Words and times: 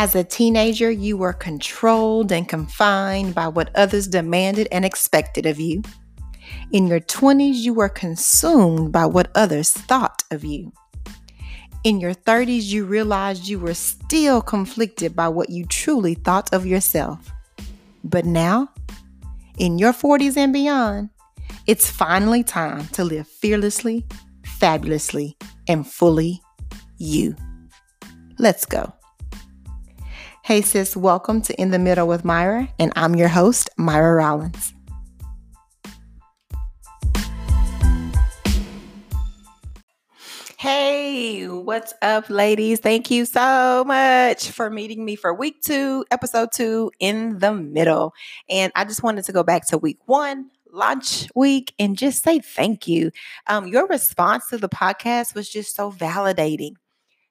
As 0.00 0.14
a 0.14 0.24
teenager, 0.24 0.90
you 0.90 1.18
were 1.18 1.34
controlled 1.34 2.32
and 2.32 2.48
confined 2.48 3.34
by 3.34 3.48
what 3.48 3.68
others 3.76 4.08
demanded 4.08 4.66
and 4.72 4.82
expected 4.82 5.44
of 5.44 5.60
you. 5.60 5.82
In 6.72 6.86
your 6.86 7.00
20s, 7.00 7.56
you 7.56 7.74
were 7.74 7.90
consumed 7.90 8.92
by 8.92 9.04
what 9.04 9.30
others 9.34 9.70
thought 9.72 10.22
of 10.30 10.42
you. 10.42 10.72
In 11.84 12.00
your 12.00 12.14
30s, 12.14 12.62
you 12.62 12.86
realized 12.86 13.46
you 13.46 13.58
were 13.58 13.74
still 13.74 14.40
conflicted 14.40 15.14
by 15.14 15.28
what 15.28 15.50
you 15.50 15.66
truly 15.66 16.14
thought 16.14 16.50
of 16.54 16.64
yourself. 16.64 17.30
But 18.02 18.24
now, 18.24 18.70
in 19.58 19.78
your 19.78 19.92
40s 19.92 20.38
and 20.38 20.50
beyond, 20.50 21.10
it's 21.66 21.90
finally 21.90 22.42
time 22.42 22.86
to 22.94 23.04
live 23.04 23.28
fearlessly, 23.28 24.06
fabulously, 24.46 25.36
and 25.68 25.86
fully 25.86 26.40
you. 26.96 27.36
Let's 28.38 28.64
go. 28.64 28.94
Hey, 30.50 30.62
sis, 30.62 30.96
welcome 30.96 31.42
to 31.42 31.54
In 31.60 31.70
the 31.70 31.78
Middle 31.78 32.08
with 32.08 32.24
Myra, 32.24 32.68
and 32.76 32.92
I'm 32.96 33.14
your 33.14 33.28
host, 33.28 33.70
Myra 33.76 34.16
Rollins. 34.16 34.74
Hey, 40.58 41.46
what's 41.46 41.94
up, 42.02 42.28
ladies? 42.28 42.80
Thank 42.80 43.12
you 43.12 43.26
so 43.26 43.84
much 43.86 44.50
for 44.50 44.70
meeting 44.70 45.04
me 45.04 45.14
for 45.14 45.32
week 45.32 45.62
two, 45.62 46.04
episode 46.10 46.48
two, 46.52 46.90
in 46.98 47.38
the 47.38 47.54
middle. 47.54 48.12
And 48.48 48.72
I 48.74 48.84
just 48.86 49.04
wanted 49.04 49.26
to 49.26 49.32
go 49.32 49.44
back 49.44 49.68
to 49.68 49.78
week 49.78 49.98
one, 50.06 50.50
launch 50.72 51.28
week, 51.36 51.74
and 51.78 51.96
just 51.96 52.24
say 52.24 52.40
thank 52.40 52.88
you. 52.88 53.12
Um, 53.46 53.68
your 53.68 53.86
response 53.86 54.48
to 54.48 54.58
the 54.58 54.68
podcast 54.68 55.32
was 55.32 55.48
just 55.48 55.76
so 55.76 55.92
validating 55.92 56.72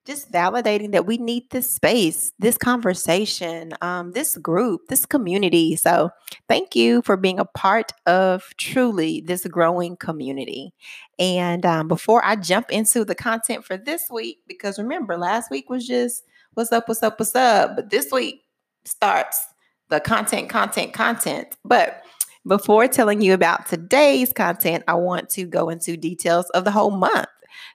just 0.05 0.31
validating 0.31 0.91
that 0.93 1.05
we 1.05 1.17
need 1.17 1.49
this 1.51 1.69
space, 1.69 2.31
this 2.39 2.57
conversation, 2.57 3.73
um, 3.81 4.11
this 4.13 4.37
group, 4.37 4.87
this 4.89 5.05
community. 5.05 5.75
So, 5.75 6.09
thank 6.47 6.75
you 6.75 7.01
for 7.03 7.17
being 7.17 7.39
a 7.39 7.45
part 7.45 7.91
of 8.05 8.43
truly 8.57 9.21
this 9.21 9.45
growing 9.45 9.97
community. 9.97 10.73
And 11.19 11.65
um, 11.65 11.87
before 11.87 12.23
I 12.25 12.35
jump 12.35 12.71
into 12.71 13.05
the 13.05 13.15
content 13.15 13.65
for 13.65 13.77
this 13.77 14.03
week, 14.09 14.39
because 14.47 14.79
remember, 14.79 15.17
last 15.17 15.51
week 15.51 15.69
was 15.69 15.85
just 15.85 16.23
what's 16.53 16.71
up, 16.71 16.87
what's 16.87 17.03
up, 17.03 17.19
what's 17.19 17.35
up. 17.35 17.75
But 17.75 17.89
this 17.89 18.11
week 18.11 18.43
starts 18.85 19.45
the 19.89 19.99
content, 19.99 20.49
content, 20.49 20.93
content. 20.93 21.57
But 21.65 22.03
before 22.47 22.87
telling 22.87 23.21
you 23.21 23.33
about 23.33 23.67
today's 23.67 24.31
content, 24.31 24.83
I 24.87 24.93
want 24.95 25.29
to 25.31 25.45
go 25.45 25.69
into 25.69 25.97
details 25.97 26.49
of 26.51 26.63
the 26.63 26.71
whole 26.71 26.91
month. 26.91 27.27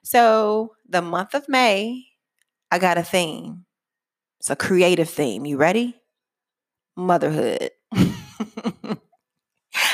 So, 0.03 0.75
the 0.87 1.01
month 1.01 1.33
of 1.33 1.47
May 1.47 2.05
I 2.75 2.77
got 2.77 2.97
a 2.97 3.03
theme. 3.03 3.63
It's 4.41 4.49
a 4.49 4.55
creative 4.57 5.09
theme. 5.09 5.45
You 5.45 5.55
ready? 5.55 5.95
Motherhood. 6.97 7.71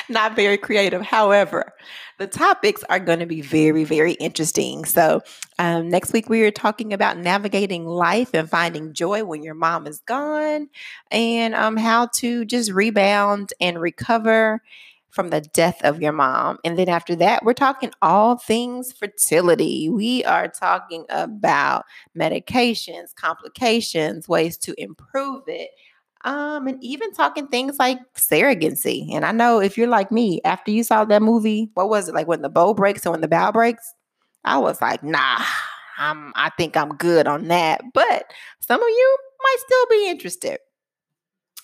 Not 0.09 0.35
very 0.35 0.57
creative. 0.57 1.03
However, 1.03 1.73
the 2.17 2.25
topics 2.25 2.83
are 2.89 2.97
going 2.97 3.19
to 3.19 3.27
be 3.27 3.41
very, 3.41 3.83
very 3.83 4.13
interesting. 4.13 4.85
So, 4.85 5.21
um, 5.59 5.89
next 5.89 6.11
week 6.11 6.27
we 6.27 6.41
are 6.41 6.49
talking 6.49 6.91
about 6.91 7.19
navigating 7.19 7.85
life 7.85 8.31
and 8.33 8.49
finding 8.49 8.93
joy 8.93 9.23
when 9.25 9.43
your 9.43 9.53
mom 9.53 9.85
is 9.85 9.99
gone, 9.99 10.67
and 11.11 11.53
um, 11.53 11.77
how 11.77 12.07
to 12.15 12.45
just 12.45 12.71
rebound 12.71 13.53
and 13.61 13.79
recover 13.79 14.59
from 15.11 15.29
the 15.29 15.41
death 15.41 15.79
of 15.83 16.01
your 16.01 16.13
mom. 16.13 16.57
And 16.63 16.77
then 16.77 16.89
after 16.89 17.15
that, 17.17 17.43
we're 17.43 17.53
talking 17.53 17.91
all 18.01 18.37
things 18.37 18.91
fertility. 18.93 19.89
We 19.89 20.23
are 20.23 20.47
talking 20.47 21.05
about 21.09 21.85
medications, 22.17 23.13
complications, 23.15 24.27
ways 24.27 24.57
to 24.59 24.73
improve 24.81 25.43
it. 25.47 25.69
Um, 26.23 26.67
and 26.67 26.81
even 26.83 27.11
talking 27.13 27.47
things 27.47 27.79
like 27.79 27.97
surrogacy. 28.15 29.11
And 29.11 29.25
I 29.25 29.31
know 29.31 29.59
if 29.59 29.77
you're 29.77 29.87
like 29.87 30.11
me, 30.11 30.39
after 30.45 30.71
you 30.71 30.83
saw 30.83 31.03
that 31.03 31.21
movie, 31.21 31.71
what 31.73 31.89
was 31.89 32.07
it 32.07 32.15
like 32.15 32.27
when 32.27 32.41
the 32.41 32.49
bow 32.49 32.73
breaks 32.73 33.05
or 33.05 33.11
when 33.11 33.21
the 33.21 33.27
bow 33.27 33.51
breaks? 33.51 33.93
I 34.43 34.57
was 34.59 34.81
like, 34.81 35.03
nah, 35.03 35.43
I'm 35.97 36.31
I 36.35 36.51
think 36.57 36.77
I'm 36.77 36.95
good 36.95 37.27
on 37.27 37.47
that. 37.47 37.81
But 37.93 38.31
some 38.59 38.81
of 38.81 38.89
you 38.89 39.17
might 39.43 39.57
still 39.65 39.85
be 39.89 40.09
interested. 40.09 40.59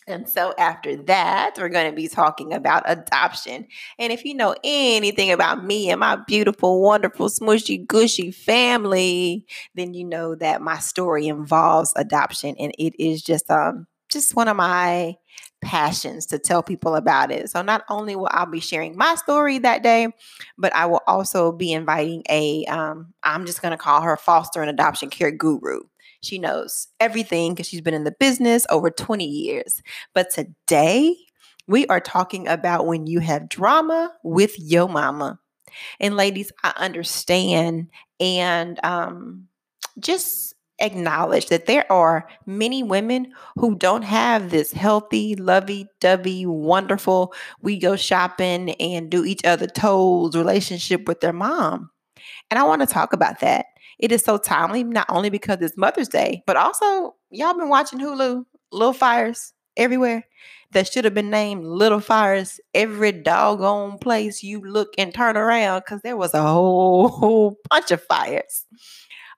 And 0.09 0.27
so 0.29 0.53
after 0.57 0.95
that, 1.03 1.55
we're 1.57 1.67
going 1.67 1.89
to 1.89 1.95
be 1.95 2.07
talking 2.07 2.53
about 2.53 2.83
adoption. 2.85 3.67
And 3.99 4.13
if 4.13 4.23
you 4.23 4.35
know 4.35 4.55
anything 4.63 5.31
about 5.31 5.65
me 5.65 5.89
and 5.89 5.99
my 5.99 6.15
beautiful, 6.15 6.81
wonderful, 6.81 7.27
smushy, 7.27 7.85
gushy 7.85 8.31
family, 8.31 9.45
then 9.75 9.93
you 9.93 10.05
know 10.05 10.33
that 10.35 10.61
my 10.61 10.79
story 10.79 11.27
involves 11.27 11.91
adoption 11.97 12.55
and 12.57 12.71
it 12.79 12.93
is 13.03 13.21
just 13.21 13.51
um 13.51 13.85
just 14.09 14.33
one 14.35 14.47
of 14.47 14.55
my 14.55 15.17
passions 15.61 16.25
to 16.27 16.39
tell 16.39 16.63
people 16.63 16.95
about 16.95 17.29
it. 17.29 17.49
So 17.49 17.61
not 17.61 17.83
only 17.89 18.15
will 18.15 18.29
I 18.31 18.45
be 18.45 18.61
sharing 18.61 18.95
my 18.95 19.15
story 19.15 19.57
that 19.59 19.83
day, 19.83 20.07
but 20.57 20.73
I 20.73 20.85
will 20.85 21.01
also 21.05 21.51
be 21.51 21.73
inviting 21.73 22.23
a 22.29 22.63
um 22.65 23.13
I'm 23.23 23.45
just 23.45 23.61
going 23.61 23.71
to 23.71 23.77
call 23.77 24.01
her 24.01 24.15
foster 24.15 24.61
and 24.61 24.69
adoption 24.69 25.09
care 25.09 25.31
guru. 25.31 25.81
She 26.27 26.37
knows 26.37 26.87
everything 26.99 27.53
because 27.53 27.67
she's 27.67 27.81
been 27.81 27.93
in 27.93 28.03
the 28.03 28.15
business 28.19 28.65
over 28.69 28.89
20 28.89 29.25
years. 29.25 29.81
But 30.13 30.29
today, 30.31 31.15
we 31.67 31.85
are 31.87 31.99
talking 31.99 32.47
about 32.47 32.85
when 32.85 33.07
you 33.07 33.19
have 33.19 33.49
drama 33.49 34.13
with 34.23 34.57
your 34.59 34.87
mama. 34.87 35.39
And 35.99 36.15
ladies, 36.15 36.51
I 36.63 36.73
understand 36.77 37.89
and 38.19 38.79
um, 38.83 39.47
just 39.99 40.53
acknowledge 40.79 41.47
that 41.47 41.65
there 41.65 41.91
are 41.91 42.27
many 42.45 42.83
women 42.83 43.33
who 43.55 43.75
don't 43.75 44.03
have 44.03 44.49
this 44.49 44.71
healthy, 44.71 45.35
lovey 45.35 45.87
dovey, 45.99 46.45
wonderful, 46.45 47.33
we 47.61 47.77
go 47.77 47.95
shopping 47.95 48.71
and 48.71 49.09
do 49.09 49.25
each 49.25 49.43
other 49.43 49.67
toes 49.67 50.35
relationship 50.35 51.07
with 51.07 51.19
their 51.21 51.33
mom. 51.33 51.89
And 52.49 52.59
I 52.59 52.63
want 52.63 52.81
to 52.81 52.87
talk 52.87 53.13
about 53.13 53.39
that. 53.41 53.65
It 53.99 54.11
is 54.11 54.23
so 54.23 54.37
timely, 54.37 54.83
not 54.83 55.07
only 55.09 55.29
because 55.29 55.57
it's 55.61 55.77
Mother's 55.77 56.07
Day, 56.07 56.43
but 56.45 56.57
also 56.57 57.15
y'all 57.31 57.57
been 57.57 57.69
watching 57.69 57.99
Hulu, 57.99 58.45
Little 58.71 58.93
Fires 58.93 59.53
everywhere 59.75 60.25
that 60.71 60.91
should 60.91 61.05
have 61.05 61.13
been 61.13 61.29
named 61.29 61.65
Little 61.65 61.99
Fires 61.99 62.59
every 62.73 63.11
doggone 63.11 63.97
place 63.99 64.43
you 64.43 64.61
look 64.61 64.93
and 64.97 65.13
turn 65.13 65.37
around 65.37 65.79
because 65.79 66.01
there 66.01 66.17
was 66.17 66.33
a 66.33 66.41
whole, 66.41 67.07
whole 67.07 67.57
bunch 67.69 67.91
of 67.91 68.03
fires. 68.03 68.65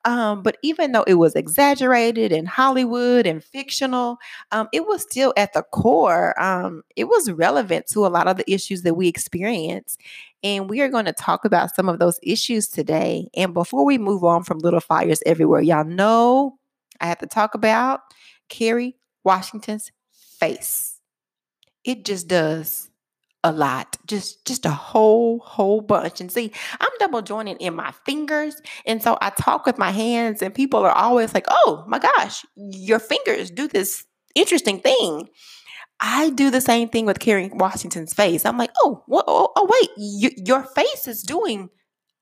Um, 0.05 0.43
but 0.43 0.57
even 0.63 0.93
though 0.93 1.03
it 1.03 1.15
was 1.15 1.35
exaggerated 1.35 2.31
and 2.31 2.47
Hollywood 2.47 3.27
and 3.27 3.43
fictional, 3.43 4.17
um, 4.51 4.69
it 4.71 4.87
was 4.87 5.01
still 5.01 5.33
at 5.35 5.53
the 5.53 5.61
core, 5.61 6.39
um, 6.41 6.83
it 6.95 7.05
was 7.05 7.31
relevant 7.31 7.87
to 7.87 8.05
a 8.05 8.07
lot 8.07 8.27
of 8.27 8.37
the 8.37 8.49
issues 8.51 8.83
that 8.83 8.95
we 8.95 9.07
experience. 9.07 9.97
And 10.41 10.69
we 10.69 10.79
are 10.81 10.87
going 10.87 11.05
to 11.05 11.13
talk 11.13 11.43
about 11.43 11.75
some 11.75 11.89
of 11.89 11.99
those 11.99 12.17
issues 12.23 12.67
today. 12.67 13.27
And 13.35 13.53
before 13.53 13.83
we 13.83 13.97
move 13.97 14.23
on 14.23 14.43
from 14.43 14.59
Little 14.59 14.79
Fires 14.79 15.21
Everywhere, 15.25 15.61
y'all 15.61 15.83
know 15.83 16.57
I 17.01 17.07
have 17.07 17.19
to 17.19 17.27
talk 17.27 17.53
about 17.53 18.01
Kerry 18.47 18.95
Washington's 19.25 19.91
face. 20.11 20.99
It 21.83 22.05
just 22.05 22.27
does 22.27 22.88
a 23.43 23.51
lot 23.51 23.95
just 24.05 24.45
just 24.45 24.65
a 24.65 24.71
whole 24.71 25.39
whole 25.39 25.81
bunch. 25.81 26.19
And 26.19 26.31
see 26.31 26.51
i'm 26.79 26.89
double 26.99 27.21
jointing 27.21 27.57
in 27.57 27.73
my 27.73 27.91
fingers 28.05 28.61
and 28.85 29.01
so 29.01 29.17
i 29.21 29.29
talk 29.29 29.65
with 29.65 29.77
my 29.77 29.91
hands 29.91 30.41
and 30.41 30.53
people 30.53 30.81
are 30.81 30.91
always 30.91 31.33
like 31.33 31.45
oh 31.49 31.83
my 31.87 31.99
gosh 31.99 32.45
your 32.55 32.99
fingers 32.99 33.49
do 33.51 33.67
this 33.67 34.05
interesting 34.35 34.79
thing. 34.79 35.29
I 36.01 36.29
do 36.29 36.49
the 36.49 36.61
same 36.61 36.87
thing 36.87 37.05
with 37.05 37.19
Kerry 37.19 37.49
washington's 37.53 38.13
face. 38.13 38.45
I'm 38.45 38.57
like 38.57 38.71
oh 38.83 39.03
oh, 39.09 39.51
oh 39.55 39.67
wait 39.69 39.89
you, 39.97 40.31
your 40.45 40.63
face 40.63 41.07
is 41.07 41.23
doing 41.23 41.69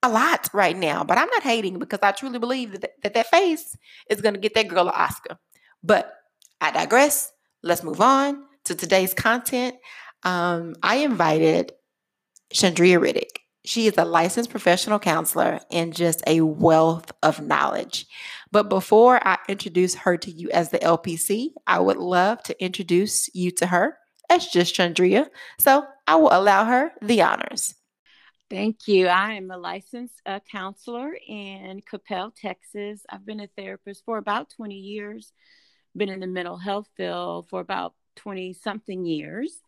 a 0.04 0.08
lot 0.08 0.48
right 0.54 0.76
now 0.76 1.02
but 1.02 1.18
i'm 1.18 1.28
not 1.30 1.42
hating 1.42 1.80
because 1.80 1.98
i 2.04 2.12
truly 2.12 2.38
believe 2.38 2.70
that 2.70 2.92
that, 3.02 3.14
that 3.14 3.26
face 3.26 3.76
is 4.08 4.20
going 4.20 4.32
to 4.32 4.38
get 4.40 4.54
that 4.54 4.68
girl 4.68 4.86
an 4.88 4.94
oscar. 4.94 5.36
But 5.82 6.12
i 6.60 6.70
digress. 6.70 7.32
Let's 7.64 7.82
move 7.82 8.00
on 8.00 8.44
to 8.64 8.76
today's 8.76 9.14
content 9.14 9.74
um, 10.22 10.74
I 10.82 10.96
invited 10.96 11.72
Chandria 12.52 12.98
Riddick. 12.98 13.40
She 13.64 13.86
is 13.86 13.98
a 13.98 14.04
licensed 14.04 14.50
professional 14.50 14.98
counselor 14.98 15.60
and 15.70 15.94
just 15.94 16.22
a 16.26 16.40
wealth 16.40 17.12
of 17.22 17.40
knowledge. 17.40 18.06
But 18.50 18.70
before 18.70 19.20
I 19.26 19.38
introduce 19.48 19.94
her 19.94 20.16
to 20.16 20.30
you 20.30 20.50
as 20.50 20.70
the 20.70 20.78
LPC, 20.78 21.50
I 21.66 21.78
would 21.78 21.98
love 21.98 22.42
to 22.44 22.64
introduce 22.64 23.32
you 23.34 23.50
to 23.52 23.66
her 23.66 23.98
as 24.30 24.46
just 24.46 24.74
Chandria. 24.74 25.28
So 25.58 25.84
I 26.06 26.16
will 26.16 26.32
allow 26.32 26.64
her 26.64 26.92
the 27.02 27.22
honors. 27.22 27.74
Thank 28.48 28.88
you. 28.88 29.08
I 29.08 29.34
am 29.34 29.50
a 29.50 29.58
licensed 29.58 30.22
uh, 30.24 30.40
counselor 30.50 31.14
in 31.28 31.82
Coppell, 31.82 32.32
Texas. 32.34 33.04
I've 33.10 33.26
been 33.26 33.40
a 33.40 33.48
therapist 33.58 34.04
for 34.06 34.16
about 34.16 34.48
20 34.56 34.74
years, 34.74 35.34
been 35.94 36.08
in 36.08 36.20
the 36.20 36.26
mental 36.26 36.56
health 36.56 36.88
field 36.96 37.48
for 37.50 37.60
about 37.60 37.92
20 38.16 38.54
something 38.54 39.04
years 39.04 39.60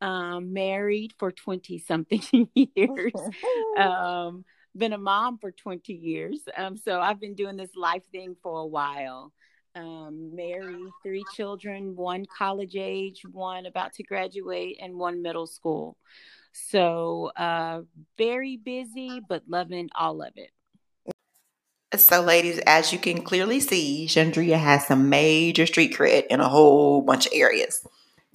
um, 0.00 0.52
married 0.52 1.14
for 1.18 1.32
20 1.32 1.78
something 1.78 2.48
years, 2.54 3.12
um, 3.78 4.44
been 4.76 4.92
a 4.92 4.98
mom 4.98 5.38
for 5.38 5.50
20 5.50 5.92
years. 5.92 6.40
Um, 6.56 6.76
so 6.76 7.00
I've 7.00 7.20
been 7.20 7.34
doing 7.34 7.56
this 7.56 7.74
life 7.76 8.04
thing 8.12 8.36
for 8.42 8.60
a 8.60 8.66
while. 8.66 9.32
um, 9.76 10.34
married, 10.34 10.90
three 11.02 11.24
children, 11.34 11.94
one 11.96 12.24
college 12.36 12.76
age, 12.76 13.22
one 13.30 13.66
about 13.66 13.92
to 13.94 14.02
graduate, 14.02 14.78
and 14.80 14.94
one 14.96 15.22
middle 15.22 15.46
school. 15.46 15.96
So, 16.52 17.30
uh, 17.36 17.82
very 18.16 18.56
busy, 18.56 19.20
but 19.20 19.42
loving 19.46 19.90
all 19.94 20.22
of 20.22 20.32
it. 20.36 20.50
So, 21.94 22.20
ladies, 22.22 22.58
as 22.66 22.92
you 22.92 22.98
can 22.98 23.22
clearly 23.22 23.60
see, 23.60 24.06
Chandria 24.08 24.58
has 24.58 24.86
some 24.86 25.08
major 25.08 25.66
street 25.66 25.94
cred 25.94 26.26
in 26.28 26.40
a 26.40 26.48
whole 26.48 27.02
bunch 27.02 27.26
of 27.26 27.32
areas. 27.34 27.86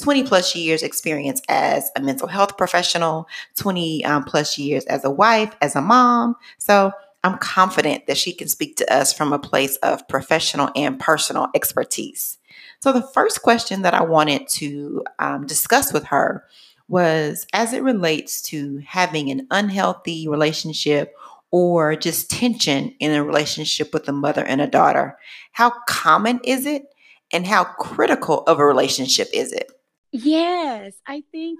20 0.01 0.23
plus 0.23 0.55
years 0.55 0.83
experience 0.83 1.41
as 1.47 1.91
a 1.95 2.01
mental 2.01 2.27
health 2.27 2.57
professional, 2.57 3.27
20 3.57 4.03
um, 4.05 4.23
plus 4.23 4.57
years 4.57 4.83
as 4.85 5.05
a 5.05 5.11
wife, 5.11 5.55
as 5.61 5.75
a 5.75 5.81
mom. 5.81 6.35
So 6.57 6.91
I'm 7.23 7.37
confident 7.37 8.07
that 8.07 8.17
she 8.17 8.33
can 8.33 8.47
speak 8.47 8.77
to 8.77 8.93
us 8.93 9.13
from 9.13 9.31
a 9.31 9.39
place 9.39 9.77
of 9.77 10.07
professional 10.07 10.69
and 10.75 10.99
personal 10.99 11.47
expertise. 11.53 12.39
So 12.81 12.91
the 12.91 13.03
first 13.13 13.43
question 13.43 13.83
that 13.83 13.93
I 13.93 14.03
wanted 14.03 14.47
to 14.49 15.03
um, 15.19 15.45
discuss 15.45 15.93
with 15.93 16.05
her 16.05 16.45
was 16.87 17.45
as 17.53 17.73
it 17.73 17.83
relates 17.83 18.41
to 18.41 18.81
having 18.85 19.29
an 19.29 19.47
unhealthy 19.51 20.27
relationship 20.27 21.15
or 21.51 21.95
just 21.95 22.31
tension 22.31 22.95
in 22.99 23.11
a 23.11 23.23
relationship 23.23 23.93
with 23.93 24.07
a 24.09 24.13
mother 24.13 24.43
and 24.43 24.61
a 24.61 24.67
daughter. 24.67 25.17
How 25.51 25.71
common 25.87 26.39
is 26.43 26.65
it? 26.65 26.85
And 27.33 27.45
how 27.47 27.63
critical 27.63 28.43
of 28.43 28.59
a 28.59 28.65
relationship 28.65 29.29
is 29.33 29.53
it? 29.53 29.71
Yes, 30.11 30.93
I 31.07 31.23
think 31.31 31.59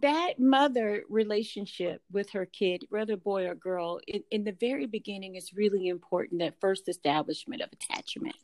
that 0.00 0.38
mother 0.38 1.04
relationship 1.10 2.00
with 2.10 2.30
her 2.30 2.46
kid, 2.46 2.86
whether 2.88 3.16
boy 3.16 3.46
or 3.46 3.54
girl, 3.54 4.00
in, 4.06 4.22
in 4.30 4.44
the 4.44 4.56
very 4.58 4.86
beginning 4.86 5.34
is 5.34 5.52
really 5.52 5.88
important. 5.88 6.40
That 6.40 6.60
first 6.60 6.88
establishment 6.88 7.60
of 7.60 7.68
attachment 7.72 8.36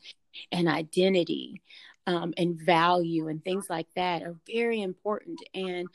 and 0.53 0.69
identity 0.69 1.63
um, 2.07 2.35
and 2.37 2.61
value 2.61 3.29
and 3.29 3.43
things 3.43 3.67
like 3.71 3.89
that 3.97 4.23
are 4.23 4.37
very 4.47 4.83
important. 4.83 5.41
And 5.55 5.89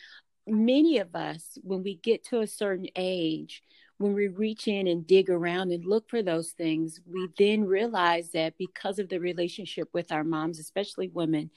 many 0.48 0.98
of 0.98 1.16
us, 1.16 1.58
when 1.62 1.84
we 1.84 1.96
get 1.96 2.24
to 2.26 2.42
a 2.42 2.48
certain 2.48 2.88
age, 2.96 3.62
when 4.04 4.14
we 4.14 4.28
reach 4.28 4.68
in 4.68 4.86
and 4.88 5.08
dig 5.08 5.30
around 5.30 5.72
and 5.72 5.86
look 5.86 6.10
for 6.10 6.22
those 6.22 6.50
things, 6.52 7.00
we 7.10 7.30
then 7.38 7.64
realize 7.64 8.32
that 8.32 8.58
because 8.58 9.00
of 9.00 9.08
the 9.08 9.18
relationship 9.18 9.88
with 9.94 10.12
our 10.12 10.26
moms, 10.26 10.60
especially 10.60 11.08
women, 11.08 11.50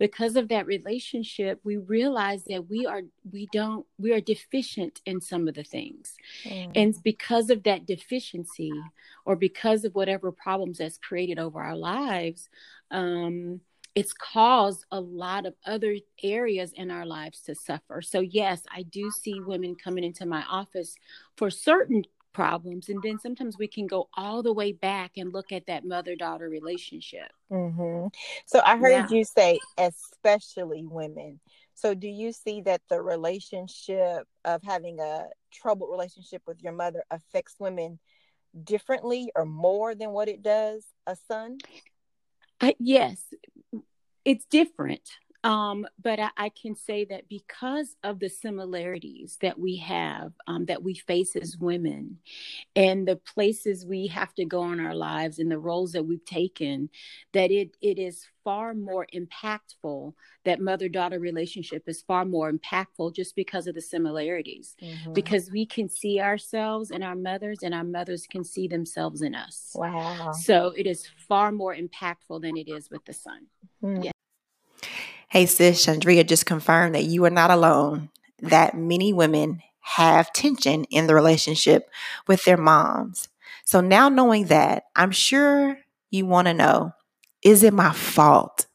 because 0.00 0.34
of 0.34 0.48
that 0.48 0.66
relationship 0.66 1.60
we 1.62 1.76
realize 1.76 2.42
that 2.44 2.68
we 2.68 2.84
are 2.84 3.02
we 3.30 3.48
don't 3.52 3.86
we 3.96 4.12
are 4.12 4.20
deficient 4.20 5.00
in 5.06 5.20
some 5.20 5.46
of 5.46 5.54
the 5.54 5.62
things 5.62 6.16
mm. 6.44 6.68
and 6.74 7.00
because 7.04 7.48
of 7.48 7.62
that 7.62 7.86
deficiency 7.86 8.72
or 9.24 9.36
because 9.36 9.84
of 9.84 9.94
whatever 9.94 10.32
problems 10.32 10.78
that's 10.78 10.98
created 10.98 11.38
over 11.38 11.60
our 11.60 11.76
lives 11.76 12.48
um 12.90 13.60
it's 13.94 14.12
caused 14.12 14.84
a 14.90 15.00
lot 15.00 15.46
of 15.46 15.54
other 15.64 15.96
areas 16.22 16.72
in 16.74 16.90
our 16.90 17.06
lives 17.06 17.40
to 17.42 17.54
suffer. 17.54 18.02
So, 18.02 18.20
yes, 18.20 18.62
I 18.74 18.82
do 18.82 19.10
see 19.10 19.40
women 19.40 19.76
coming 19.76 20.02
into 20.02 20.26
my 20.26 20.42
office 20.48 20.96
for 21.36 21.50
certain 21.50 22.04
problems 22.34 22.88
and 22.88 23.00
then 23.02 23.18
sometimes 23.18 23.56
we 23.56 23.68
can 23.68 23.86
go 23.86 24.08
all 24.14 24.42
the 24.42 24.52
way 24.52 24.72
back 24.72 25.12
and 25.16 25.32
look 25.32 25.52
at 25.52 25.66
that 25.66 25.84
mother 25.84 26.16
daughter 26.16 26.48
relationship 26.48 27.30
mm-hmm. 27.50 28.08
so 28.44 28.60
i 28.66 28.76
heard 28.76 28.90
yeah. 28.90 29.06
you 29.08 29.24
say 29.24 29.58
especially 29.78 30.84
women 30.84 31.38
so 31.74 31.94
do 31.94 32.08
you 32.08 32.32
see 32.32 32.60
that 32.60 32.82
the 32.90 33.00
relationship 33.00 34.26
of 34.44 34.60
having 34.64 34.98
a 34.98 35.26
troubled 35.52 35.90
relationship 35.92 36.42
with 36.44 36.60
your 36.60 36.72
mother 36.72 37.04
affects 37.10 37.54
women 37.60 38.00
differently 38.64 39.30
or 39.36 39.44
more 39.44 39.94
than 39.94 40.10
what 40.10 40.28
it 40.28 40.42
does 40.42 40.84
a 41.06 41.16
son 41.28 41.56
yes 42.78 43.22
it's 44.24 44.44
different 44.46 45.02
um, 45.44 45.86
but 46.02 46.18
I, 46.18 46.30
I, 46.38 46.48
can 46.48 46.74
say 46.74 47.04
that 47.04 47.28
because 47.28 47.96
of 48.02 48.18
the 48.18 48.30
similarities 48.30 49.36
that 49.42 49.58
we 49.58 49.76
have, 49.76 50.32
um, 50.46 50.64
that 50.64 50.82
we 50.82 50.94
face 50.94 51.36
as 51.36 51.58
women, 51.58 52.18
and 52.74 53.06
the 53.06 53.16
places 53.16 53.84
we 53.84 54.06
have 54.06 54.34
to 54.36 54.46
go 54.46 54.72
in 54.72 54.80
our 54.80 54.94
lives 54.94 55.38
and 55.38 55.50
the 55.50 55.58
roles 55.58 55.92
that 55.92 56.06
we've 56.06 56.24
taken, 56.24 56.88
that 57.34 57.50
it 57.50 57.76
it 57.82 57.98
is 57.98 58.26
far 58.42 58.72
more 58.72 59.06
impactful. 59.14 60.14
That 60.46 60.60
mother 60.60 60.88
daughter 60.88 61.18
relationship 61.18 61.84
is 61.88 62.00
far 62.00 62.24
more 62.24 62.50
impactful 62.50 63.14
just 63.14 63.36
because 63.36 63.66
of 63.66 63.74
the 63.74 63.82
similarities, 63.82 64.74
mm-hmm. 64.82 65.12
because 65.12 65.50
we 65.50 65.66
can 65.66 65.90
see 65.90 66.20
ourselves 66.20 66.90
in 66.90 67.02
our 67.02 67.16
mothers, 67.16 67.58
and 67.62 67.74
our 67.74 67.84
mothers 67.84 68.26
can 68.26 68.44
see 68.44 68.66
themselves 68.66 69.20
in 69.20 69.34
us. 69.34 69.72
Wow! 69.74 70.32
So 70.32 70.72
it 70.74 70.86
is 70.86 71.06
far 71.28 71.52
more 71.52 71.76
impactful 71.76 72.40
than 72.40 72.56
it 72.56 72.70
is 72.70 72.88
with 72.90 73.04
the 73.04 73.12
son. 73.12 73.46
Mm-hmm. 73.82 74.04
Yeah. 74.04 74.10
Hey, 75.28 75.46
sis, 75.46 75.84
Chandria 75.84 76.26
just 76.26 76.46
confirmed 76.46 76.94
that 76.94 77.04
you 77.04 77.24
are 77.24 77.30
not 77.30 77.50
alone, 77.50 78.10
that 78.40 78.76
many 78.76 79.12
women 79.12 79.62
have 79.80 80.32
tension 80.32 80.84
in 80.84 81.06
the 81.06 81.14
relationship 81.14 81.90
with 82.26 82.44
their 82.44 82.56
moms. 82.56 83.28
So 83.64 83.80
now 83.80 84.08
knowing 84.08 84.46
that, 84.46 84.84
I'm 84.94 85.10
sure 85.10 85.78
you 86.10 86.26
want 86.26 86.48
to 86.48 86.54
know 86.54 86.92
is 87.42 87.62
it 87.62 87.74
my 87.74 87.92
fault? 87.92 88.66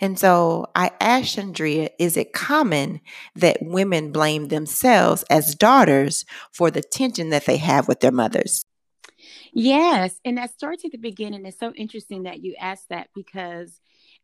And 0.00 0.18
so 0.18 0.66
I 0.74 0.90
asked 1.00 1.36
Chandria, 1.36 1.90
is 1.98 2.16
it 2.16 2.32
common 2.32 3.00
that 3.36 3.58
women 3.60 4.12
blame 4.12 4.48
themselves 4.48 5.24
as 5.30 5.54
daughters 5.54 6.24
for 6.52 6.70
the 6.70 6.82
tension 6.82 7.30
that 7.30 7.46
they 7.46 7.56
have 7.56 7.88
with 7.88 8.00
their 8.00 8.12
mothers? 8.12 8.64
Yes. 9.52 10.20
And 10.24 10.38
that 10.38 10.52
starts 10.52 10.84
at 10.84 10.92
the 10.92 10.98
beginning. 10.98 11.44
It's 11.44 11.58
so 11.58 11.72
interesting 11.72 12.24
that 12.24 12.40
you 12.40 12.54
asked 12.60 12.88
that 12.90 13.08
because 13.14 13.80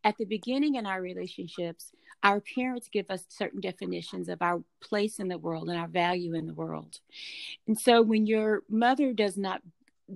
at 0.06 0.17
the 0.19 0.25
beginning 0.25 0.76
in 0.76 0.87
our 0.87 1.03
relationships, 1.03 1.91
our 2.23 2.41
parents 2.41 2.88
give 2.88 3.11
us 3.11 3.25
certain 3.29 3.61
definitions 3.61 4.29
of 4.29 4.41
our 4.41 4.62
place 4.81 5.19
in 5.19 5.26
the 5.26 5.37
world 5.37 5.69
and 5.69 5.76
our 5.76 5.88
value 5.88 6.35
in 6.35 6.47
the 6.47 6.55
world. 6.55 7.00
And 7.67 7.76
so 7.76 8.03
when 8.03 8.25
your 8.25 8.62
mother 8.70 9.12
does 9.12 9.37
not 9.37 9.62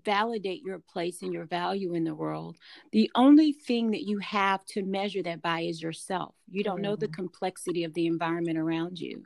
validate 0.04 0.62
your 0.62 0.78
place 0.78 1.22
and 1.22 1.32
your 1.32 1.44
value 1.44 1.94
in 1.94 2.04
the 2.04 2.14
world, 2.14 2.56
the 2.92 3.10
only 3.16 3.52
thing 3.52 3.90
that 3.90 4.06
you 4.06 4.20
have 4.20 4.64
to 4.66 4.84
measure 4.84 5.25
that 5.25 5.42
by 5.42 5.62
is 5.62 5.82
yourself. 5.82 6.37
You 6.48 6.62
don't 6.62 6.76
mm-hmm. 6.76 6.82
know 6.82 6.96
the 6.96 7.06
mm-hmm. 7.06 7.14
complexity 7.14 7.82
of 7.82 7.92
the 7.94 8.06
environment 8.06 8.58
around 8.58 9.00
you. 9.00 9.25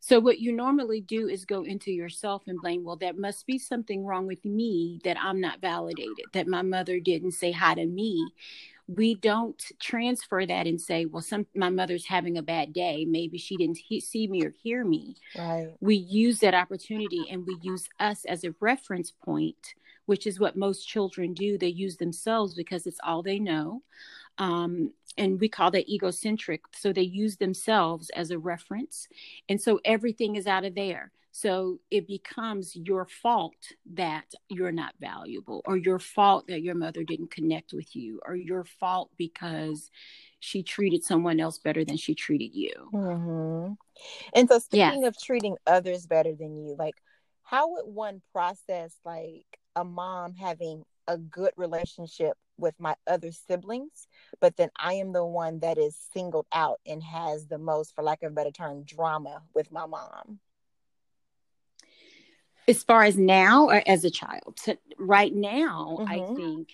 So, 0.00 0.18
what 0.18 0.38
you 0.38 0.52
normally 0.52 1.02
do 1.02 1.28
is 1.28 1.44
go 1.44 1.64
into 1.64 1.92
yourself 1.92 2.44
and 2.46 2.58
blame, 2.58 2.84
well, 2.84 2.96
there 2.96 3.12
must 3.12 3.46
be 3.46 3.58
something 3.58 4.06
wrong 4.06 4.26
with 4.26 4.42
me 4.46 5.00
that 5.04 5.18
I'm 5.22 5.42
not 5.42 5.60
validated, 5.60 6.24
that 6.32 6.48
my 6.48 6.62
mother 6.62 6.98
didn't 6.98 7.32
say 7.32 7.52
hi 7.52 7.74
to 7.74 7.84
me 7.84 8.26
we 8.88 9.14
don't 9.14 9.60
transfer 9.80 10.46
that 10.46 10.66
and 10.66 10.80
say 10.80 11.06
well 11.06 11.22
some 11.22 11.46
my 11.54 11.70
mother's 11.70 12.06
having 12.06 12.38
a 12.38 12.42
bad 12.42 12.72
day. 12.72 13.04
Maybe 13.04 13.38
she 13.38 13.56
didn't 13.56 13.78
he- 13.78 14.00
see 14.00 14.28
me 14.28 14.44
or 14.44 14.50
hear 14.50 14.84
me. 14.84 15.16
Right. 15.36 15.74
We 15.80 15.96
use 15.96 16.40
that 16.40 16.54
opportunity 16.54 17.26
and 17.30 17.44
we 17.46 17.56
use 17.62 17.88
us 17.98 18.24
as 18.24 18.44
a 18.44 18.54
reference 18.60 19.10
point 19.10 19.74
which 20.06 20.26
is 20.26 20.40
what 20.40 20.56
most 20.56 20.88
children 20.88 21.34
do. 21.34 21.58
They 21.58 21.68
use 21.68 21.96
themselves 21.96 22.54
because 22.54 22.86
it's 22.86 23.00
all 23.04 23.22
they 23.22 23.38
know. 23.38 23.82
Um, 24.38 24.92
and 25.18 25.40
we 25.40 25.48
call 25.48 25.70
that 25.70 25.88
egocentric 25.88 26.62
so 26.72 26.92
they 26.92 27.02
use 27.02 27.36
themselves 27.36 28.10
as 28.10 28.30
a 28.30 28.38
reference 28.38 29.08
and 29.48 29.60
so 29.60 29.80
everything 29.84 30.36
is 30.36 30.46
out 30.46 30.64
of 30.64 30.74
there 30.74 31.12
so 31.36 31.80
it 31.90 32.06
becomes 32.06 32.74
your 32.74 33.04
fault 33.04 33.58
that 33.92 34.24
you're 34.48 34.72
not 34.72 34.94
valuable, 34.98 35.60
or 35.66 35.76
your 35.76 35.98
fault 35.98 36.46
that 36.46 36.62
your 36.62 36.74
mother 36.74 37.04
didn't 37.04 37.30
connect 37.30 37.74
with 37.74 37.94
you, 37.94 38.20
or 38.24 38.34
your 38.34 38.64
fault 38.64 39.10
because 39.18 39.90
she 40.40 40.62
treated 40.62 41.04
someone 41.04 41.38
else 41.38 41.58
better 41.58 41.84
than 41.84 41.98
she 41.98 42.14
treated 42.14 42.54
you. 42.54 42.72
Mm-hmm. 42.90 43.72
And 44.34 44.48
so, 44.48 44.58
speaking 44.58 45.04
of 45.04 45.14
treating 45.22 45.56
others 45.66 46.06
better 46.06 46.32
than 46.34 46.56
you, 46.56 46.74
like 46.78 46.94
how 47.42 47.70
would 47.72 47.84
one 47.84 48.22
process 48.32 48.96
like 49.04 49.44
a 49.74 49.84
mom 49.84 50.32
having 50.32 50.84
a 51.06 51.18
good 51.18 51.52
relationship 51.58 52.38
with 52.58 52.74
my 52.78 52.94
other 53.06 53.32
siblings, 53.32 54.06
but 54.40 54.56
then 54.56 54.70
I 54.78 54.94
am 54.94 55.12
the 55.12 55.24
one 55.24 55.60
that 55.60 55.78
is 55.78 55.96
singled 56.12 56.46
out 56.52 56.80
and 56.86 57.02
has 57.02 57.46
the 57.46 57.58
most, 57.58 57.94
for 57.94 58.02
lack 58.02 58.22
of 58.22 58.32
a 58.32 58.34
better 58.34 58.50
term, 58.50 58.84
drama 58.84 59.42
with 59.54 59.70
my 59.72 59.86
mom? 59.86 60.40
as 62.68 62.82
far 62.82 63.02
as 63.02 63.16
now 63.16 63.68
or 63.68 63.82
as 63.86 64.04
a 64.04 64.10
child 64.10 64.58
so 64.58 64.74
right 64.98 65.34
now 65.34 65.98
mm-hmm. 66.00 66.10
i 66.10 66.34
think 66.34 66.68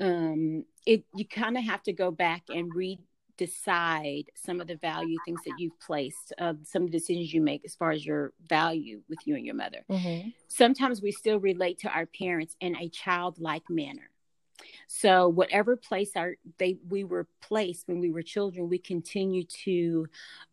um 0.00 0.64
it 0.86 1.04
you 1.14 1.26
kind 1.26 1.56
of 1.56 1.64
have 1.64 1.82
to 1.82 1.92
go 1.92 2.10
back 2.10 2.42
and 2.48 2.74
read 2.74 2.98
decide 3.36 4.26
some 4.36 4.60
of 4.60 4.68
the 4.68 4.76
value 4.76 5.18
things 5.24 5.40
that 5.44 5.54
you've 5.58 5.78
placed 5.80 6.32
uh, 6.38 6.54
some 6.62 6.82
of 6.82 6.92
the 6.92 6.98
decisions 6.98 7.34
you 7.34 7.40
make 7.40 7.64
as 7.64 7.74
far 7.74 7.90
as 7.90 8.06
your 8.06 8.32
value 8.48 9.00
with 9.08 9.18
you 9.24 9.34
and 9.34 9.44
your 9.44 9.56
mother 9.56 9.84
mm-hmm. 9.90 10.28
sometimes 10.46 11.02
we 11.02 11.10
still 11.10 11.40
relate 11.40 11.80
to 11.80 11.88
our 11.88 12.06
parents 12.06 12.54
in 12.60 12.76
a 12.76 12.88
childlike 12.90 13.68
manner 13.68 14.08
so 14.86 15.28
whatever 15.28 15.76
place 15.76 16.12
our 16.16 16.36
they 16.58 16.76
we 16.88 17.04
were 17.04 17.26
placed 17.40 17.88
when 17.88 18.00
we 18.00 18.10
were 18.10 18.22
children 18.22 18.68
we 18.68 18.78
continue 18.78 19.44
to 19.44 20.06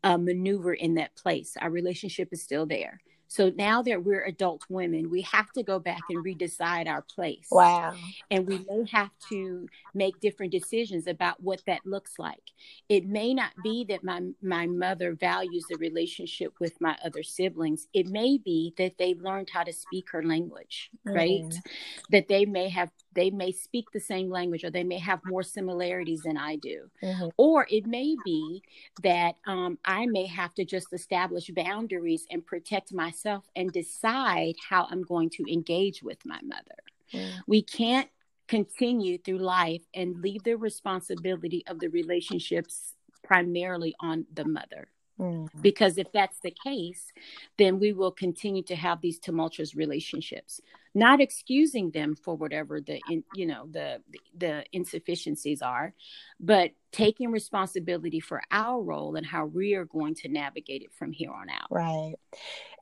uh, 0.03 0.17
maneuver 0.17 0.73
in 0.73 0.95
that 0.95 1.15
place 1.15 1.55
our 1.61 1.69
relationship 1.69 2.29
is 2.31 2.41
still 2.41 2.65
there 2.65 3.01
So 3.31 3.49
now 3.55 3.81
that 3.83 4.03
we're 4.03 4.25
adult 4.25 4.65
women, 4.67 5.09
we 5.09 5.21
have 5.21 5.53
to 5.53 5.63
go 5.63 5.79
back 5.79 6.01
and 6.09 6.21
redecide 6.21 6.89
our 6.89 7.01
place. 7.01 7.47
Wow. 7.49 7.95
And 8.29 8.45
we 8.45 8.57
may 8.69 8.85
have 8.91 9.11
to 9.29 9.69
make 9.93 10.19
different 10.19 10.51
decisions 10.51 11.07
about 11.07 11.41
what 11.41 11.61
that 11.65 11.85
looks 11.85 12.19
like. 12.19 12.43
It 12.89 13.05
may 13.05 13.33
not 13.33 13.51
be 13.63 13.85
that 13.85 14.03
my 14.03 14.19
my 14.41 14.67
mother 14.67 15.15
values 15.15 15.63
the 15.69 15.77
relationship 15.77 16.55
with 16.59 16.73
my 16.81 16.97
other 17.05 17.23
siblings. 17.23 17.87
It 17.93 18.07
may 18.07 18.37
be 18.37 18.73
that 18.77 18.97
they've 18.97 19.21
learned 19.21 19.49
how 19.49 19.63
to 19.63 19.71
speak 19.71 20.09
her 20.11 20.23
language, 20.23 20.89
mm. 21.07 21.15
right? 21.15 21.53
That 22.09 22.27
they 22.27 22.43
may 22.43 22.67
have 22.67 22.91
they 23.13 23.29
may 23.29 23.51
speak 23.51 23.91
the 23.91 23.99
same 23.99 24.29
language 24.29 24.63
or 24.63 24.69
they 24.69 24.83
may 24.83 24.97
have 24.97 25.19
more 25.25 25.43
similarities 25.43 26.21
than 26.21 26.37
I 26.37 26.55
do. 26.55 26.89
Mm-hmm. 27.03 27.27
Or 27.37 27.67
it 27.69 27.85
may 27.85 28.15
be 28.23 28.63
that 29.03 29.35
um, 29.45 29.77
I 29.85 30.05
may 30.05 30.25
have 30.27 30.53
to 30.55 30.65
just 30.65 30.93
establish 30.93 31.49
boundaries 31.49 32.25
and 32.31 32.45
protect 32.45 32.93
myself 32.93 33.45
and 33.55 33.71
decide 33.71 34.55
how 34.69 34.87
I'm 34.89 35.03
going 35.03 35.29
to 35.31 35.51
engage 35.51 36.03
with 36.03 36.19
my 36.25 36.39
mother. 36.43 36.79
Mm-hmm. 37.13 37.39
We 37.47 37.61
can't 37.61 38.09
continue 38.47 39.17
through 39.17 39.39
life 39.39 39.81
and 39.93 40.21
leave 40.21 40.43
the 40.43 40.55
responsibility 40.55 41.63
of 41.67 41.79
the 41.79 41.87
relationships 41.87 42.93
primarily 43.23 43.95
on 43.99 44.25
the 44.33 44.45
mother. 44.45 44.87
Mm-hmm. 45.19 45.61
Because 45.61 45.97
if 45.97 46.11
that's 46.11 46.39
the 46.39 46.53
case, 46.63 47.05
then 47.57 47.79
we 47.79 47.93
will 47.93 48.11
continue 48.11 48.63
to 48.63 48.75
have 48.75 49.01
these 49.01 49.19
tumultuous 49.19 49.75
relationships, 49.75 50.59
not 50.93 51.21
excusing 51.21 51.91
them 51.91 52.15
for 52.15 52.35
whatever 52.35 52.81
the 52.81 52.99
in, 53.09 53.23
you 53.33 53.45
know 53.45 53.67
the 53.71 54.01
the 54.35 54.65
insufficiencies 54.71 55.61
are, 55.61 55.93
but 56.39 56.71
taking 56.91 57.31
responsibility 57.31 58.19
for 58.19 58.41
our 58.51 58.81
role 58.81 59.15
and 59.15 59.25
how 59.25 59.45
we 59.45 59.75
are 59.75 59.85
going 59.85 60.15
to 60.15 60.27
navigate 60.27 60.81
it 60.81 60.91
from 60.93 61.11
here 61.11 61.31
on 61.31 61.49
out. 61.49 61.67
Right. 61.69 62.15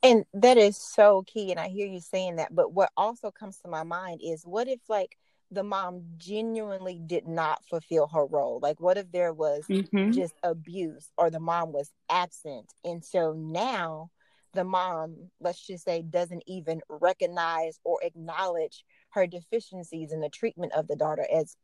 And 0.02 0.26
that 0.34 0.58
is 0.58 0.78
so 0.78 1.24
key 1.28 1.52
and 1.52 1.60
I 1.60 1.68
hear 1.68 1.86
you 1.86 2.00
saying 2.00 2.38
that, 2.38 2.56
but 2.56 2.74
what 2.74 2.92
also 2.98 3.30
comes 3.32 3.58
to 3.60 3.68
my 3.68 3.84
mind 3.84 4.22
is 4.24 4.44
what 4.44 4.68
if 4.68 4.80
like 4.90 5.18
the 5.52 5.64
mom 5.64 6.04
genuinely 6.18 7.00
did 7.04 7.28
not 7.28 7.64
fulfill 7.66 8.08
her 8.08 8.26
role? 8.26 8.60
Like, 8.62 8.80
what 8.80 8.98
if 8.98 9.12
there 9.12 9.34
was 9.34 9.66
mm-hmm. 9.68 10.12
just 10.12 10.36
abuse 10.44 11.10
or 11.18 11.30
the 11.30 11.40
mom 11.40 11.72
was 11.72 11.92
absent? 12.10 12.72
And 12.84 13.04
so 13.04 13.34
now 13.34 14.12
the 14.54 14.64
mom, 14.64 15.16
let's 15.40 15.66
just 15.66 15.86
say, 15.86 16.02
doesn't 16.02 16.44
even 16.48 16.82
recognize 16.90 17.80
or 17.84 18.00
acknowledge 18.04 18.84
her 19.12 19.28
deficiencies 19.28 20.12
in 20.12 20.22
the 20.22 20.30
treatment 20.30 20.74
of 20.74 20.88
the 20.88 20.96
daughter 20.96 21.26
as 21.34 21.56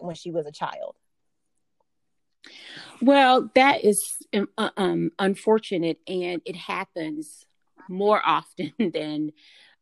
when 0.00 0.14
she 0.14 0.30
was 0.30 0.46
a 0.46 0.52
child. 0.52 0.96
Well, 3.02 3.50
that 3.54 3.84
is 3.84 4.16
um, 4.34 4.48
uh, 4.56 4.70
um 4.76 5.10
unfortunate, 5.18 5.98
and 6.06 6.40
it 6.44 6.56
happens 6.56 7.44
more 7.88 8.20
often 8.24 8.72
than 8.92 9.32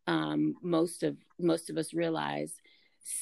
um, 0.06 0.56
most 0.62 1.02
of 1.02 1.16
most 1.38 1.70
of 1.70 1.76
us 1.76 1.92
realize 1.92 2.54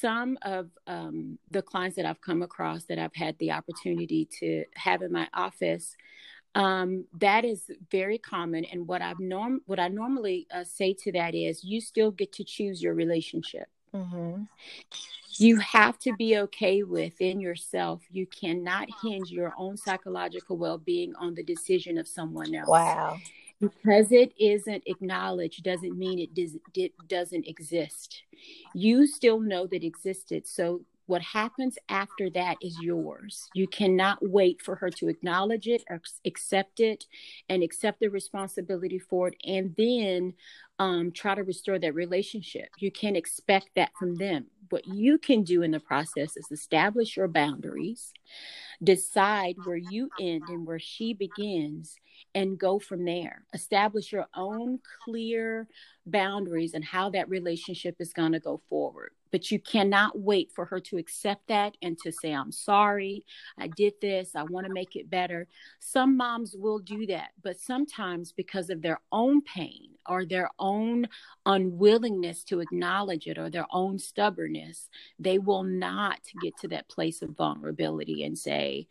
some 0.00 0.36
of 0.42 0.68
um, 0.86 1.38
the 1.50 1.62
clients 1.62 1.96
that 1.96 2.06
I've 2.06 2.20
come 2.20 2.42
across 2.42 2.84
that 2.84 2.98
I've 2.98 3.14
had 3.14 3.38
the 3.38 3.52
opportunity 3.52 4.28
to 4.40 4.64
have 4.74 5.02
in 5.02 5.12
my 5.12 5.28
office, 5.32 5.96
um, 6.56 7.04
that 7.18 7.44
is 7.44 7.70
very 7.90 8.16
common. 8.16 8.64
And 8.64 8.88
what 8.88 9.02
I've 9.02 9.20
norm 9.20 9.60
what 9.66 9.78
I 9.78 9.88
normally 9.88 10.46
uh, 10.52 10.64
say 10.64 10.94
to 11.02 11.12
that 11.12 11.34
is, 11.34 11.62
you 11.62 11.80
still 11.82 12.10
get 12.10 12.32
to 12.32 12.44
choose 12.44 12.82
your 12.82 12.94
relationship. 12.94 13.68
Mm-hmm. 13.94 14.44
You 15.38 15.58
have 15.58 15.98
to 16.00 16.14
be 16.16 16.38
okay 16.38 16.82
within 16.82 17.40
yourself. 17.40 18.02
You 18.10 18.26
cannot 18.26 18.88
hinge 19.02 19.30
your 19.30 19.52
own 19.58 19.76
psychological 19.76 20.56
well 20.56 20.78
being 20.78 21.14
on 21.16 21.34
the 21.34 21.42
decision 21.44 21.98
of 21.98 22.08
someone 22.08 22.54
else. 22.54 22.68
Wow 22.68 23.18
because 23.58 24.12
it 24.12 24.34
isn't 24.38 24.82
acknowledged 24.84 25.64
doesn't 25.64 25.96
mean 25.96 26.18
it, 26.18 26.34
does, 26.34 26.58
it 26.74 26.92
doesn't 27.08 27.48
exist 27.48 28.24
you 28.74 29.06
still 29.06 29.40
know 29.40 29.66
that 29.66 29.82
existed 29.82 30.46
so 30.46 30.82
what 31.06 31.22
happens 31.22 31.78
after 31.88 32.28
that 32.30 32.56
is 32.60 32.78
yours 32.80 33.48
you 33.54 33.66
cannot 33.66 34.18
wait 34.20 34.60
for 34.62 34.76
her 34.76 34.90
to 34.90 35.08
acknowledge 35.08 35.66
it 35.66 35.84
accept 36.24 36.80
it 36.80 37.06
and 37.48 37.62
accept 37.62 38.00
the 38.00 38.08
responsibility 38.08 38.98
for 38.98 39.28
it 39.28 39.36
and 39.44 39.74
then 39.76 40.34
um, 40.78 41.10
try 41.10 41.34
to 41.34 41.42
restore 41.42 41.78
that 41.78 41.94
relationship 41.94 42.68
you 42.78 42.90
can't 42.90 43.16
expect 43.16 43.70
that 43.76 43.90
from 43.98 44.14
them 44.16 44.46
what 44.70 44.86
you 44.86 45.16
can 45.16 45.42
do 45.42 45.62
in 45.62 45.70
the 45.70 45.80
process 45.80 46.36
is 46.36 46.50
establish 46.50 47.16
your 47.16 47.28
boundaries 47.28 48.12
decide 48.82 49.56
where 49.64 49.76
you 49.76 50.10
end 50.20 50.42
and 50.48 50.66
where 50.66 50.78
she 50.78 51.14
begins 51.14 51.96
and 52.34 52.58
go 52.58 52.78
from 52.78 53.04
there. 53.04 53.44
Establish 53.54 54.12
your 54.12 54.26
own 54.34 54.78
clear 55.04 55.66
boundaries 56.04 56.74
and 56.74 56.84
how 56.84 57.10
that 57.10 57.28
relationship 57.28 57.96
is 57.98 58.12
going 58.12 58.32
to 58.32 58.40
go 58.40 58.60
forward. 58.68 59.10
But 59.32 59.50
you 59.50 59.58
cannot 59.58 60.18
wait 60.18 60.50
for 60.54 60.64
her 60.66 60.80
to 60.80 60.96
accept 60.96 61.48
that 61.48 61.76
and 61.82 61.98
to 61.98 62.12
say, 62.12 62.32
I'm 62.32 62.52
sorry, 62.52 63.24
I 63.58 63.68
did 63.68 63.94
this, 64.00 64.36
I 64.36 64.44
want 64.44 64.66
to 64.66 64.72
make 64.72 64.96
it 64.96 65.10
better. 65.10 65.46
Some 65.80 66.16
moms 66.16 66.54
will 66.56 66.78
do 66.78 67.06
that, 67.06 67.30
but 67.42 67.58
sometimes 67.58 68.32
because 68.32 68.70
of 68.70 68.82
their 68.82 69.00
own 69.12 69.42
pain 69.42 69.90
or 70.08 70.24
their 70.24 70.48
own 70.58 71.08
unwillingness 71.44 72.44
to 72.44 72.60
acknowledge 72.60 73.26
it 73.26 73.38
or 73.38 73.50
their 73.50 73.66
own 73.72 73.98
stubbornness, 73.98 74.88
they 75.18 75.38
will 75.38 75.64
not 75.64 76.20
get 76.42 76.56
to 76.58 76.68
that 76.68 76.88
place 76.88 77.22
of 77.22 77.30
vulnerability 77.30 78.22
and 78.24 78.38
say, 78.38 78.86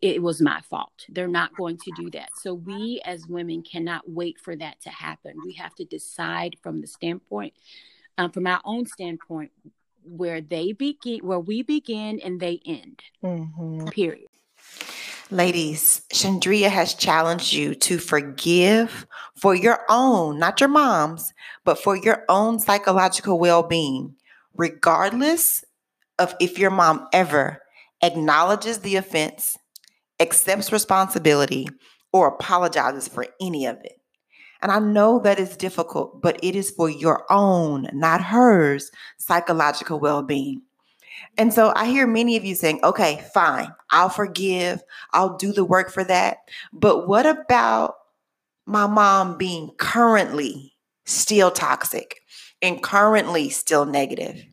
it 0.00 0.22
was 0.22 0.40
my 0.40 0.60
fault. 0.62 1.06
They're 1.08 1.28
not 1.28 1.56
going 1.56 1.78
to 1.78 1.92
do 1.96 2.10
that. 2.10 2.30
So 2.42 2.54
we 2.54 3.00
as 3.04 3.26
women 3.26 3.62
cannot 3.62 4.08
wait 4.08 4.38
for 4.38 4.56
that 4.56 4.80
to 4.82 4.90
happen. 4.90 5.36
We 5.44 5.52
have 5.54 5.74
to 5.76 5.84
decide 5.84 6.56
from 6.62 6.80
the 6.80 6.86
standpoint, 6.86 7.54
um, 8.18 8.30
from 8.30 8.46
our 8.46 8.60
own 8.64 8.86
standpoint, 8.86 9.50
where 10.04 10.40
they 10.40 10.72
begin, 10.72 11.20
where 11.20 11.40
we 11.40 11.62
begin 11.62 12.20
and 12.20 12.40
they 12.40 12.60
end. 12.66 13.00
Mm-hmm. 13.22 13.88
Period. 13.88 14.28
Ladies, 15.30 16.02
Chandria 16.12 16.68
has 16.68 16.94
challenged 16.94 17.52
you 17.52 17.74
to 17.76 17.98
forgive 17.98 19.06
for 19.36 19.54
your 19.54 19.80
own, 19.88 20.38
not 20.38 20.60
your 20.60 20.68
mom's, 20.68 21.32
but 21.64 21.78
for 21.78 21.96
your 21.96 22.24
own 22.28 22.58
psychological 22.60 23.38
well 23.38 23.62
being, 23.62 24.14
regardless 24.54 25.64
of 26.18 26.34
if 26.40 26.58
your 26.58 26.70
mom 26.70 27.08
ever 27.12 27.62
acknowledges 28.02 28.80
the 28.80 28.96
offense 28.96 29.56
accepts 30.20 30.70
responsibility, 30.70 31.68
or 32.12 32.28
apologizes 32.28 33.08
for 33.08 33.26
any 33.40 33.66
of 33.66 33.76
it. 33.82 34.00
And 34.64 34.72
I 34.72 34.78
know 34.78 35.18
that 35.18 35.38
is 35.38 35.58
difficult, 35.58 36.22
but 36.22 36.40
it 36.42 36.56
is 36.56 36.70
for 36.70 36.88
your 36.88 37.26
own, 37.30 37.86
not 37.92 38.22
hers, 38.22 38.90
psychological 39.18 40.00
well 40.00 40.22
being. 40.22 40.62
And 41.36 41.52
so 41.52 41.74
I 41.76 41.84
hear 41.84 42.06
many 42.06 42.34
of 42.38 42.46
you 42.46 42.54
saying, 42.54 42.80
okay, 42.82 43.22
fine, 43.34 43.68
I'll 43.90 44.08
forgive, 44.08 44.82
I'll 45.12 45.36
do 45.36 45.52
the 45.52 45.66
work 45.66 45.90
for 45.90 46.02
that. 46.04 46.38
But 46.72 47.06
what 47.06 47.26
about 47.26 47.96
my 48.64 48.86
mom 48.86 49.36
being 49.36 49.70
currently 49.76 50.72
still 51.04 51.50
toxic 51.50 52.22
and 52.62 52.82
currently 52.82 53.50
still 53.50 53.84
negative? 53.84 54.46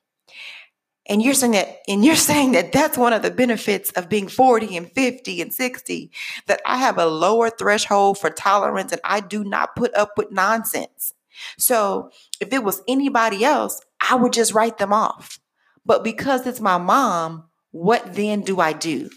And 1.11 1.21
you're 1.21 1.33
saying 1.33 1.51
that, 1.51 1.79
and 1.89 2.05
you're 2.05 2.15
saying 2.31 2.53
that 2.53 2.71
that's 2.71 2.97
one 2.97 3.11
of 3.11 3.21
the 3.21 3.31
benefits 3.31 3.91
of 3.91 4.07
being 4.07 4.29
40 4.29 4.77
and 4.77 4.89
50 4.89 5.41
and 5.41 5.53
60, 5.53 6.09
that 6.47 6.61
I 6.65 6.77
have 6.77 6.97
a 6.97 7.05
lower 7.05 7.49
threshold 7.49 8.17
for 8.17 8.29
tolerance 8.29 8.93
and 8.93 9.01
I 9.03 9.19
do 9.19 9.43
not 9.43 9.75
put 9.75 9.93
up 9.93 10.17
with 10.17 10.31
nonsense. 10.31 11.13
So 11.57 12.11
if 12.39 12.53
it 12.53 12.63
was 12.63 12.81
anybody 12.87 13.43
else, 13.43 13.81
I 13.99 14.15
would 14.15 14.31
just 14.31 14.53
write 14.53 14.77
them 14.77 14.93
off. 14.93 15.39
But 15.85 16.03
because 16.03 16.47
it's 16.47 16.61
my 16.61 16.77
mom, 16.77 17.45
what 17.71 18.15
then 18.15 18.41
do 18.41 18.61
I 18.61 18.71
do? 18.71 19.09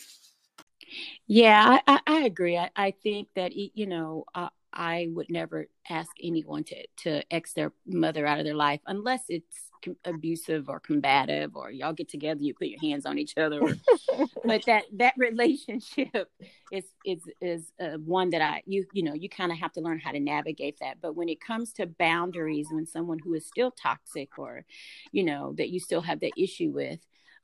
Yeah, 1.27 1.79
I, 1.87 2.01
I 2.07 2.21
agree. 2.25 2.59
I, 2.59 2.71
I, 2.75 2.91
think 2.91 3.29
that, 3.35 3.55
you 3.55 3.87
know, 3.87 4.25
uh, 4.35 4.49
I 4.75 5.09
would 5.13 5.31
never 5.31 5.67
ask 5.89 6.11
anyone 6.23 6.65
to, 6.65 6.87
to 6.99 7.33
X 7.33 7.53
their 7.53 7.73
mother 7.87 8.27
out 8.27 8.39
of 8.39 8.45
their 8.45 8.55
life 8.55 8.81
unless 8.87 9.23
it's 9.29 9.71
abusive 10.05 10.69
or 10.69 10.81
combative 10.81 11.55
or 11.57 11.71
y'all 11.71 11.93
get 11.93 12.09
together 12.09 12.41
you 12.41 12.55
put 12.55 12.69
your 12.69 12.81
hands 12.81 13.05
on 13.05 13.19
each 13.19 13.37
other 13.37 13.61
but 14.45 14.65
that 14.65 14.85
that 14.95 15.13
relationship 15.19 16.31
is 16.73 16.85
is 17.05 17.21
is 17.43 17.73
uh, 17.79 17.99
one 17.99 18.31
that 18.31 18.41
i 18.41 18.63
you 18.65 18.87
you 18.95 19.03
know 19.03 19.13
you 19.13 19.29
kind 19.29 19.53
of 19.53 19.59
have 19.59 19.73
to 19.73 19.83
learn 19.83 20.01
how 20.01 20.11
to 20.11 20.21
navigate 20.21 20.79
that. 20.81 20.97
But 21.03 21.17
when 21.17 21.29
it 21.29 21.41
comes 21.41 21.73
to 21.75 21.87
boundaries 21.87 22.69
when 22.71 22.87
someone 22.87 23.19
who 23.19 23.35
is 23.35 23.47
still 23.47 23.71
toxic 23.71 24.39
or 24.39 24.65
you 25.13 25.23
know 25.23 25.55
that 25.59 25.71
you 25.71 25.81
still 25.81 26.01
have 26.01 26.21
that 26.21 26.33
issue 26.37 26.71
with 26.71 27.01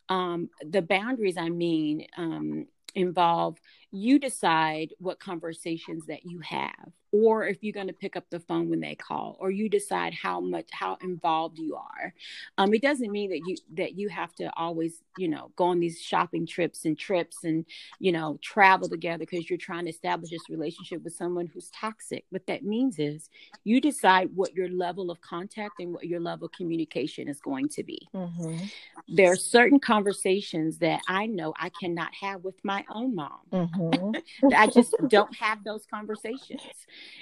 um 0.09 0.49
the 0.67 0.83
boundaries 0.83 1.37
i 1.37 1.49
mean 1.49 2.07
um 2.17 2.67
involve 2.95 3.59
you 3.93 4.19
decide 4.19 4.95
what 4.99 5.19
conversations 5.19 6.07
that 6.07 6.25
you 6.25 6.41
have 6.41 6.93
or 7.13 7.47
if 7.47 7.63
you're 7.63 7.73
going 7.73 7.89
to 7.89 7.93
pick 7.93 8.17
up 8.17 8.25
the 8.31 8.41
phone 8.41 8.71
when 8.71 8.81
they 8.81 8.95
call 8.95 9.37
or 9.41 9.51
you 9.51 9.69
decide 9.69 10.15
how 10.15 10.41
much 10.41 10.69
how 10.71 10.97
involved 11.03 11.59
you 11.59 11.75
are 11.75 12.15
um, 12.59 12.73
it 12.73 12.83
doesn't 12.83 13.11
mean 13.11 13.31
that 13.31 13.41
you 13.47 13.57
that 13.75 13.95
you 13.95 14.09
have 14.09 14.35
to 14.35 14.51
always 14.57 15.03
you 15.19 15.29
know 15.29 15.51
go 15.57 15.65
on 15.65 15.81
these 15.81 16.01
shopping 16.01 16.47
trips 16.47 16.85
and 16.85 16.99
trips 16.99 17.45
and 17.45 17.65
you 17.99 18.13
know 18.13 18.39
travel 18.43 18.89
together 18.89 19.19
because 19.19 19.49
you're 19.51 19.59
trying 19.59 19.85
to 19.85 19.91
establish 19.91 20.31
this 20.31 20.49
relationship 20.49 21.03
with 21.03 21.15
someone 21.15 21.47
who's 21.47 21.71
toxic 21.71 22.25
what 22.31 22.47
that 22.47 22.65
means 22.65 22.99
is 22.99 23.29
you 23.65 23.81
decide 23.81 24.31
what 24.35 24.55
your 24.55 24.69
level 24.69 25.11
of 25.11 25.21
contact 25.21 25.81
and 25.81 25.93
what 25.93 26.07
your 26.07 26.21
level 26.21 26.47
of 26.47 26.53
communication 26.53 27.29
is 27.29 27.41
going 27.41 27.69
to 27.69 27.83
be 27.83 28.09
mm-hmm. 28.15 28.65
there 29.09 29.33
are 29.33 29.37
certain 29.37 29.81
conversations 29.81 30.79
that 30.79 31.01
i 31.09 31.27
know 31.27 31.53
i 31.59 31.71
cannot 31.81 32.13
have 32.15 32.45
with 32.45 32.63
my 32.65 32.85
own 32.91 33.15
mom 33.15 33.41
mm-hmm. 33.53 33.80
i 34.57 34.67
just 34.67 34.95
don't 35.09 35.35
have 35.35 35.63
those 35.65 35.87
conversations 35.87 36.61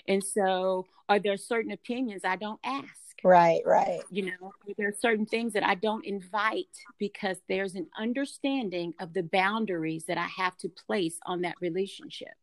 and 0.09 0.25
so, 0.25 0.87
are 1.09 1.19
there 1.19 1.37
certain 1.37 1.73
opinions 1.73 2.23
I 2.25 2.37
don't 2.37 2.61
ask? 2.65 2.88
Right, 3.25 3.61
right. 3.67 4.00
You 4.11 4.27
know, 4.27 4.53
there 4.77 4.88
are 4.88 4.93
certain 4.93 5.27
things 5.27 5.53
that 5.55 5.67
I 5.67 5.75
don't 5.75 6.05
invite 6.05 6.67
because 6.99 7.38
there's 7.49 7.75
an 7.75 7.88
understanding 7.99 8.95
of 9.00 9.12
the 9.12 9.23
boundaries 9.23 10.05
that 10.07 10.19
I 10.19 10.27
have 10.27 10.57
to 10.59 10.69
place 10.69 11.19
on 11.27 11.43
that 11.43 11.57
relationship. 11.61 12.35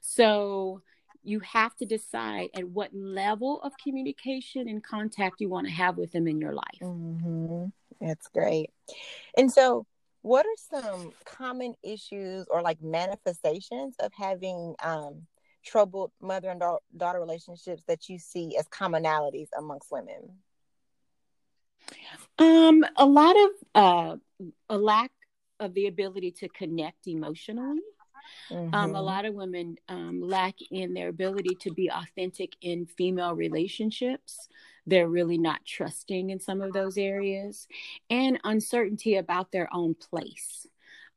So, 0.00 0.82
you 1.22 1.40
have 1.40 1.74
to 1.76 1.84
decide 1.84 2.50
at 2.54 2.68
what 2.68 2.94
level 2.94 3.60
of 3.62 3.72
communication 3.82 4.68
and 4.68 4.84
contact 4.84 5.40
you 5.40 5.48
want 5.48 5.66
to 5.66 5.72
have 5.72 5.96
with 5.96 6.12
them 6.12 6.28
in 6.28 6.40
your 6.40 6.52
life. 6.52 6.80
Mm-hmm. 6.80 7.64
That's 8.00 8.28
great. 8.28 8.70
And 9.36 9.50
so, 9.50 9.86
what 10.26 10.44
are 10.44 10.82
some 10.82 11.12
common 11.24 11.76
issues 11.84 12.46
or 12.50 12.60
like 12.60 12.82
manifestations 12.82 13.94
of 14.00 14.10
having 14.12 14.74
um, 14.82 15.22
troubled 15.64 16.10
mother 16.20 16.50
and 16.50 16.60
daughter 16.96 17.20
relationships 17.20 17.84
that 17.86 18.08
you 18.08 18.18
see 18.18 18.56
as 18.58 18.66
commonalities 18.66 19.46
amongst 19.56 19.92
women? 19.92 20.38
Um, 22.40 22.84
a 22.96 23.06
lot 23.06 23.36
of 23.36 23.50
uh, 23.76 24.16
a 24.68 24.76
lack 24.76 25.12
of 25.60 25.74
the 25.74 25.86
ability 25.86 26.32
to 26.32 26.48
connect 26.48 27.06
emotionally. 27.06 27.78
Mm-hmm. 28.50 28.74
Um, 28.74 28.90
a 28.90 28.94
mm-hmm. 28.94 29.04
lot 29.04 29.24
of 29.24 29.34
women 29.34 29.76
um, 29.88 30.20
lack 30.20 30.54
in 30.70 30.94
their 30.94 31.08
ability 31.08 31.56
to 31.60 31.72
be 31.72 31.90
authentic 31.90 32.54
in 32.60 32.86
female 32.86 33.34
relationships. 33.34 34.48
They're 34.86 35.08
really 35.08 35.38
not 35.38 35.64
trusting 35.64 36.30
in 36.30 36.40
some 36.40 36.60
of 36.60 36.72
those 36.72 36.96
areas, 36.96 37.66
and 38.08 38.38
uncertainty 38.44 39.16
about 39.16 39.50
their 39.50 39.68
own 39.72 39.94
place, 39.94 40.66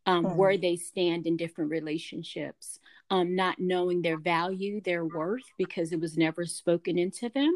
um, 0.06 0.26
mm-hmm. 0.26 0.36
where 0.36 0.58
they 0.58 0.76
stand 0.76 1.28
in 1.28 1.38
different 1.38 1.70
relationships 1.70 2.80
um, 3.12 3.36
not 3.36 3.60
knowing 3.60 4.02
their 4.02 4.20
value, 4.20 4.82
their 4.82 5.06
worth, 5.06 5.52
because 5.58 5.92
it 5.92 6.00
was 6.00 6.18
never 6.18 6.46
spoken 6.46 6.98
into 6.98 7.30
them. 7.30 7.54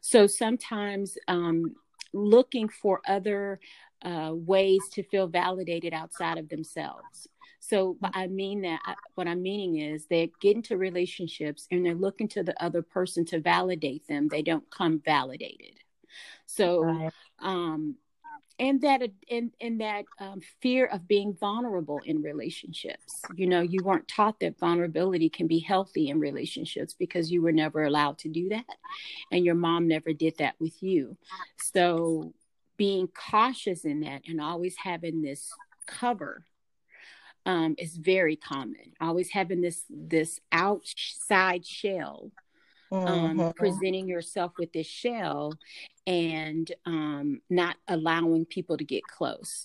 So 0.00 0.26
sometimes 0.26 1.18
um, 1.28 1.74
looking 2.12 2.68
for 2.68 3.00
other 3.06 3.60
uh, 4.02 4.32
ways 4.32 4.82
to 4.92 5.02
feel 5.02 5.26
validated 5.26 5.92
outside 5.92 6.38
of 6.38 6.48
themselves. 6.48 7.28
So 7.66 7.96
I 8.02 8.26
mean 8.26 8.60
that 8.62 8.80
what 9.14 9.26
I'm 9.26 9.42
meaning 9.42 9.78
is 9.78 10.06
they 10.06 10.30
get 10.40 10.54
into 10.54 10.76
relationships 10.76 11.66
and 11.70 11.84
they're 11.84 11.94
looking 11.94 12.28
to 12.28 12.42
the 12.42 12.62
other 12.62 12.82
person 12.82 13.24
to 13.26 13.40
validate 13.40 14.06
them. 14.06 14.28
They 14.28 14.42
don't 14.42 14.68
come 14.70 15.00
validated. 15.02 15.78
So 16.44 16.84
right. 16.84 17.12
um, 17.38 17.96
and 18.58 18.82
that 18.82 19.00
and, 19.30 19.50
and 19.62 19.80
that 19.80 20.04
um, 20.20 20.40
fear 20.60 20.86
of 20.86 21.08
being 21.08 21.34
vulnerable 21.40 22.00
in 22.04 22.22
relationships 22.22 23.22
you 23.34 23.48
know 23.48 23.60
you 23.60 23.80
weren't 23.82 24.06
taught 24.06 24.38
that 24.38 24.58
vulnerability 24.60 25.28
can 25.28 25.48
be 25.48 25.58
healthy 25.58 26.08
in 26.08 26.20
relationships 26.20 26.94
because 26.96 27.32
you 27.32 27.42
were 27.42 27.50
never 27.50 27.82
allowed 27.82 28.16
to 28.16 28.28
do 28.28 28.48
that 28.48 28.64
and 29.32 29.44
your 29.44 29.56
mom 29.56 29.88
never 29.88 30.12
did 30.12 30.36
that 30.38 30.54
with 30.60 30.80
you 30.84 31.16
so 31.58 32.32
being 32.76 33.08
cautious 33.08 33.84
in 33.84 34.00
that 34.00 34.22
and 34.28 34.40
always 34.40 34.76
having 34.76 35.20
this 35.20 35.50
cover 35.86 36.44
um, 37.46 37.74
is 37.78 37.96
very 37.96 38.36
common 38.36 38.92
always 39.00 39.30
having 39.30 39.60
this 39.60 39.84
this 39.90 40.40
outside 40.52 41.64
shell 41.64 42.30
um, 42.92 43.38
mm-hmm. 43.38 43.50
presenting 43.56 44.08
yourself 44.08 44.52
with 44.58 44.72
this 44.72 44.86
shell 44.86 45.54
and 46.06 46.70
um, 46.86 47.40
not 47.50 47.76
allowing 47.88 48.44
people 48.44 48.76
to 48.76 48.84
get 48.84 49.02
close. 49.04 49.64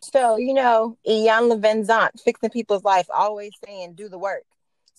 So, 0.00 0.36
you 0.36 0.54
know, 0.54 0.98
Iyanla 1.06 1.60
Vanzant, 1.60 2.20
fixing 2.20 2.50
people's 2.50 2.84
life, 2.84 3.06
always 3.14 3.52
saying, 3.64 3.94
do 3.94 4.08
the 4.08 4.18
work. 4.18 4.44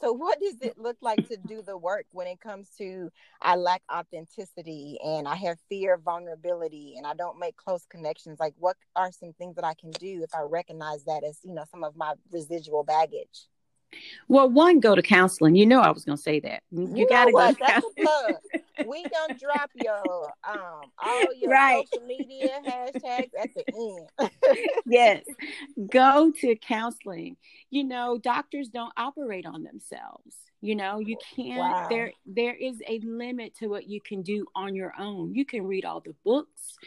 So, 0.04 0.12
what 0.12 0.38
does 0.42 0.56
it 0.62 0.78
look 0.78 0.98
like 1.02 1.26
to 1.30 1.38
do 1.38 1.62
the 1.62 1.78
work 1.78 2.06
when 2.12 2.28
it 2.28 2.42
comes 2.42 2.68
to 2.78 3.10
I 3.42 3.56
lack 3.56 3.82
authenticity 3.90 5.00
and 5.02 5.30
I 5.30 5.36
have 5.36 5.58
fear 5.70 5.94
of 5.94 6.02
vulnerability 6.02 6.96
and 6.98 7.08
I 7.08 7.14
don't 7.14 7.40
make 7.40 7.56
close 7.56 7.86
connections? 7.86 8.38
Like, 8.38 8.54
what 8.58 8.76
are 8.98 9.14
some 9.14 9.32
things 9.32 9.56
that 9.56 9.64
I 9.64 9.76
can 9.76 9.92
do 9.92 10.22
if 10.22 10.36
I 10.36 10.42
recognize 10.42 11.06
that 11.06 11.24
as, 11.24 11.40
you 11.44 11.54
know, 11.54 11.64
some 11.72 11.86
of 11.86 11.96
my 11.96 12.16
residual 12.32 12.84
baggage? 12.84 13.48
Well, 14.28 14.50
one, 14.50 14.80
go 14.80 14.96
to 14.96 15.02
counseling. 15.02 15.56
You 15.56 15.66
know, 15.66 15.82
I 15.82 15.92
was 15.92 16.06
going 16.06 16.18
to 16.18 16.22
say 16.22 16.40
that. 16.42 16.64
You, 16.72 16.92
you 16.96 17.08
got 17.08 17.26
to 17.26 17.32
go. 17.32 17.52
To 17.52 17.58
That's 17.60 17.86
counseling. 17.98 18.38
we 18.88 19.04
gonna 19.04 19.38
drop 19.40 19.70
your 19.76 20.34
um 20.48 20.82
all 20.98 21.26
your 21.36 21.52
right. 21.52 21.88
social 21.94 22.08
media 22.08 22.60
hashtags 22.66 23.30
at 23.40 23.50
the 23.54 24.08
end. 24.20 24.32
yes, 24.86 25.24
go 25.92 26.32
to 26.42 26.56
counseling. 26.56 27.38
You 27.70 27.84
know, 27.84 28.18
doctors 28.18 28.70
don't 28.70 28.94
operate 28.98 29.46
on 29.46 29.64
themselves. 29.64 30.36
You 30.62 30.76
know, 30.76 31.00
you 31.00 31.18
can't. 31.36 31.60
Wow. 31.60 31.88
There, 31.90 32.14
there 32.26 32.56
is 32.56 32.82
a 32.88 33.00
limit 33.00 33.56
to 33.56 33.68
what 33.68 33.88
you 33.90 34.00
can 34.00 34.22
do 34.22 34.46
on 34.56 34.76
your 34.76 34.94
own. 34.98 35.36
You 35.36 35.46
can 35.46 35.68
read 35.68 35.84
all 35.84 36.00
the 36.00 36.16
books 36.24 36.78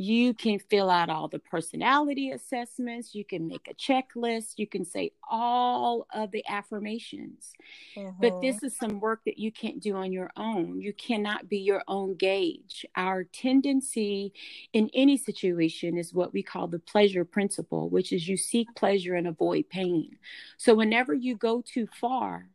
you 0.00 0.32
can 0.32 0.60
fill 0.60 0.88
out 0.88 1.10
all 1.10 1.26
the 1.26 1.40
personality 1.40 2.30
assessments 2.30 3.16
you 3.16 3.24
can 3.24 3.48
make 3.48 3.68
a 3.68 3.74
checklist 3.74 4.52
you 4.56 4.66
can 4.66 4.84
say 4.84 5.10
all 5.28 6.06
of 6.14 6.30
the 6.30 6.44
affirmations. 6.48 7.52
Mm-hmm. 7.96 8.20
but 8.20 8.40
this 8.40 8.62
is 8.62 8.76
some 8.76 9.00
work 9.00 9.22
that 9.26 9.38
you 9.38 9.50
can't 9.50 9.80
do 9.80 9.96
on 9.96 10.12
your 10.12 10.30
own. 10.36 10.80
You 10.80 10.92
cannot 10.92 11.48
be 11.48 11.58
your 11.58 11.82
own 11.88 12.14
gauge. 12.14 12.86
Our 12.94 13.24
tendency 13.24 14.32
in 14.72 14.88
any 14.94 15.16
situation 15.16 15.98
is 15.98 16.14
what 16.14 16.32
we 16.32 16.44
call 16.44 16.68
the 16.68 16.78
pleasure 16.78 17.24
principle 17.24 17.88
which 17.88 18.12
is 18.12 18.28
you 18.28 18.36
seek 18.36 18.68
pleasure 18.76 19.16
and 19.16 19.26
avoid 19.26 19.68
pain. 19.68 20.16
So 20.58 20.76
whenever 20.76 21.12
you 21.12 21.34
go 21.34 21.60
too 21.60 21.88
far 22.00 22.50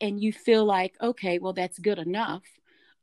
and 0.00 0.18
you 0.22 0.32
feel 0.32 0.64
like 0.64 0.94
okay 1.02 1.38
well 1.38 1.52
that's 1.52 1.78
good 1.78 1.98
enough 1.98 2.44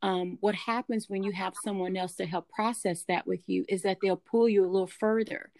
um, 0.02 0.36
what 0.40 0.54
happens 0.54 1.08
when 1.08 1.22
you 1.22 1.32
have 1.32 1.54
someone 1.64 1.96
else 1.96 2.14
to 2.16 2.26
help 2.26 2.48
process 2.50 3.04
that 3.08 3.26
with 3.26 3.40
you 3.48 3.64
is 3.68 3.82
that 3.82 3.98
they'll 4.02 4.16
pull 4.16 4.48
you 4.48 4.64
a 4.64 4.68
little 4.68 4.86
further 4.86 5.50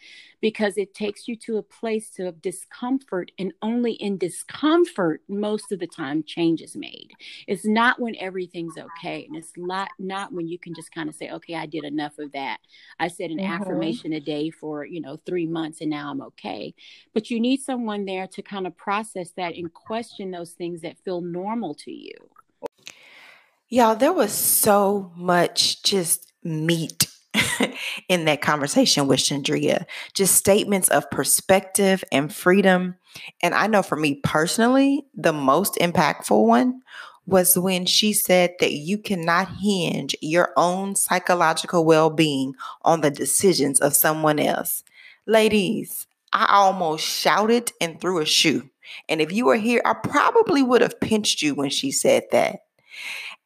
because 0.41 0.77
it 0.77 0.95
takes 0.95 1.27
you 1.27 1.37
to 1.37 1.57
a 1.57 1.63
place 1.63 2.19
of 2.19 2.43
discomfort 2.43 3.31
and 3.39 3.53
only 3.63 3.93
in 3.93 4.19
discomfort 4.19 5.23
most 5.29 5.73
of 5.73 5.79
the 5.79 5.87
time 5.87 6.23
change 6.23 6.61
is 6.61 6.77
made. 6.77 7.13
It's 7.47 7.65
not 7.65 7.99
when 7.99 8.15
everything's 8.17 8.77
okay 8.77 9.25
and 9.27 9.37
it's 9.37 9.53
not 9.57 9.89
not 9.99 10.33
when 10.33 10.47
you 10.47 10.59
can 10.59 10.75
just 10.75 10.93
kind 10.93 11.09
of 11.09 11.15
say 11.15 11.31
okay 11.31 11.55
i 11.55 11.67
did 11.67 11.85
enough 11.85 12.19
of 12.19 12.33
that. 12.33 12.59
I 13.01 13.09
said 13.09 13.31
an 13.31 13.39
mm-hmm. 13.39 13.53
affirmation 13.53 14.13
a 14.13 14.21
day 14.21 14.51
for 14.51 14.85
you 14.85 15.01
know 15.01 15.19
three 15.25 15.47
months 15.47 15.81
and 15.81 15.91
now 15.91 16.11
i'm 16.11 16.21
okay. 16.21 16.75
But 17.15 17.31
you 17.31 17.41
need 17.41 17.61
someone 17.63 18.05
there 18.05 18.27
to 18.27 18.43
kind 18.43 18.67
of 18.67 18.77
process 18.77 19.31
that 19.37 19.55
and 19.55 19.73
question 19.73 20.31
those 20.31 20.53
things 20.53 20.83
that 20.83 20.99
feel 21.05 21.21
normal 21.21 21.75
to 21.77 21.91
you 21.91 22.15
Y'all, 23.69 23.97
there 23.97 24.13
was 24.13 24.33
so 24.33 25.11
much 25.17 25.83
just 25.83 26.33
meat 26.45 27.09
in 28.09 28.25
that 28.25 28.41
conversation 28.41 29.09
with 29.09 29.19
Chandria. 29.19 29.87
Just 30.15 30.37
statements 30.37 30.89
of 30.89 31.11
perspective 31.11 32.05
and 32.13 32.33
freedom. 32.33 32.95
And 33.43 33.57
I 33.57 33.67
know 33.67 33.83
for 33.83 33.97
me 33.97 34.21
personally, 34.23 35.05
the 35.15 35.33
most 35.33 35.75
impactful 35.81 36.47
one 36.47 36.83
was 37.27 37.59
when 37.59 37.87
she 37.87 38.13
said 38.13 38.55
that 38.61 38.73
you 38.73 38.99
cannot 38.99 39.49
hinge 39.61 40.15
your 40.21 40.53
own 40.57 40.95
psychological 40.95 41.85
well 41.85 42.09
being 42.09 42.55
on 42.83 43.01
the 43.01 43.11
decisions 43.11 43.81
of 43.81 43.97
someone 43.97 44.39
else. 44.39 44.85
Ladies, 45.27 46.07
I 46.33 46.47
almost 46.51 47.05
shouted 47.05 47.73
and 47.81 48.01
threw 48.01 48.21
a 48.21 48.27
shoe. 48.27 48.71
And 49.09 49.21
if 49.21 49.33
you 49.33 49.47
were 49.47 49.57
here, 49.57 49.83
I 49.85 49.95
probably 49.95 50.63
would 50.63 50.83
have 50.83 51.01
pinched 51.01 51.43
you 51.43 51.57
when 51.57 51.71
she 51.71 51.91
said 51.91 52.23
that. 52.31 52.61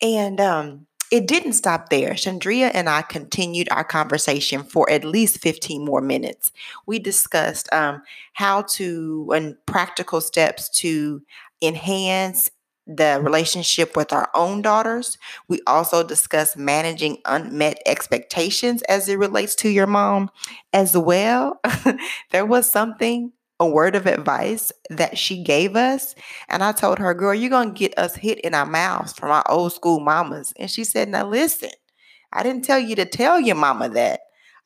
And 0.03 0.41
um, 0.41 0.87
it 1.11 1.27
didn't 1.27 1.55
stop 1.55 1.89
there. 1.89 2.13
Chandria 2.13 2.71
and 2.73 2.89
I 2.89 3.03
continued 3.03 3.69
our 3.71 3.85
conversation 3.85 4.63
for 4.63 4.89
at 4.91 5.05
least 5.05 5.41
15 5.41 5.85
more 5.85 6.01
minutes. 6.01 6.53
We 6.87 6.99
discussed 6.99 7.73
um, 7.73 8.03
how 8.35 8.63
to, 8.63 9.31
and 9.35 9.57
practical 9.67 10.21
steps 10.21 10.69
to 10.81 11.23
enhance 11.61 12.51
the 12.87 13.21
relationship 13.23 13.97
with 13.97 14.13
our 14.13 14.31
own 14.35 14.63
daughters. 14.63 15.19
We 15.49 15.61
also 15.67 16.03
discussed 16.03 16.57
managing 16.57 17.19
unmet 17.25 17.81
expectations 17.87 18.83
as 18.83 19.09
it 19.09 19.19
relates 19.19 19.55
to 19.57 19.69
your 19.69 19.87
mom 19.87 20.31
as 20.73 20.97
well. 20.97 21.61
there 22.31 22.47
was 22.47 22.71
something 22.71 23.33
a 23.61 23.67
word 23.67 23.95
of 23.95 24.07
advice 24.07 24.73
that 24.89 25.19
she 25.19 25.43
gave 25.43 25.77
us. 25.77 26.15
And 26.49 26.65
I 26.65 26.73
told 26.73 26.99
her, 26.99 27.15
girl, 27.15 27.35
you're 27.35 27.51
going 27.51 27.75
to 27.75 27.79
get 27.79 27.97
us 27.99 28.17
hit 28.17 28.41
in 28.41 28.55
our 28.55 28.67
mouths 28.67 29.13
from 29.13 29.31
our 29.31 29.49
old 29.49 29.73
school 29.73 30.01
mamas. 30.01 30.53
And 30.57 30.71
she 30.71 30.83
said, 30.83 31.11
now 31.11 31.29
listen, 31.29 31.71
I 32.33 32.43
didn't 32.43 32.65
tell 32.65 32.79
you 32.79 32.97
to 32.97 33.05
tell 33.05 33.39
your 33.39 33.57
mama 33.57 33.91
that. 33.91 34.21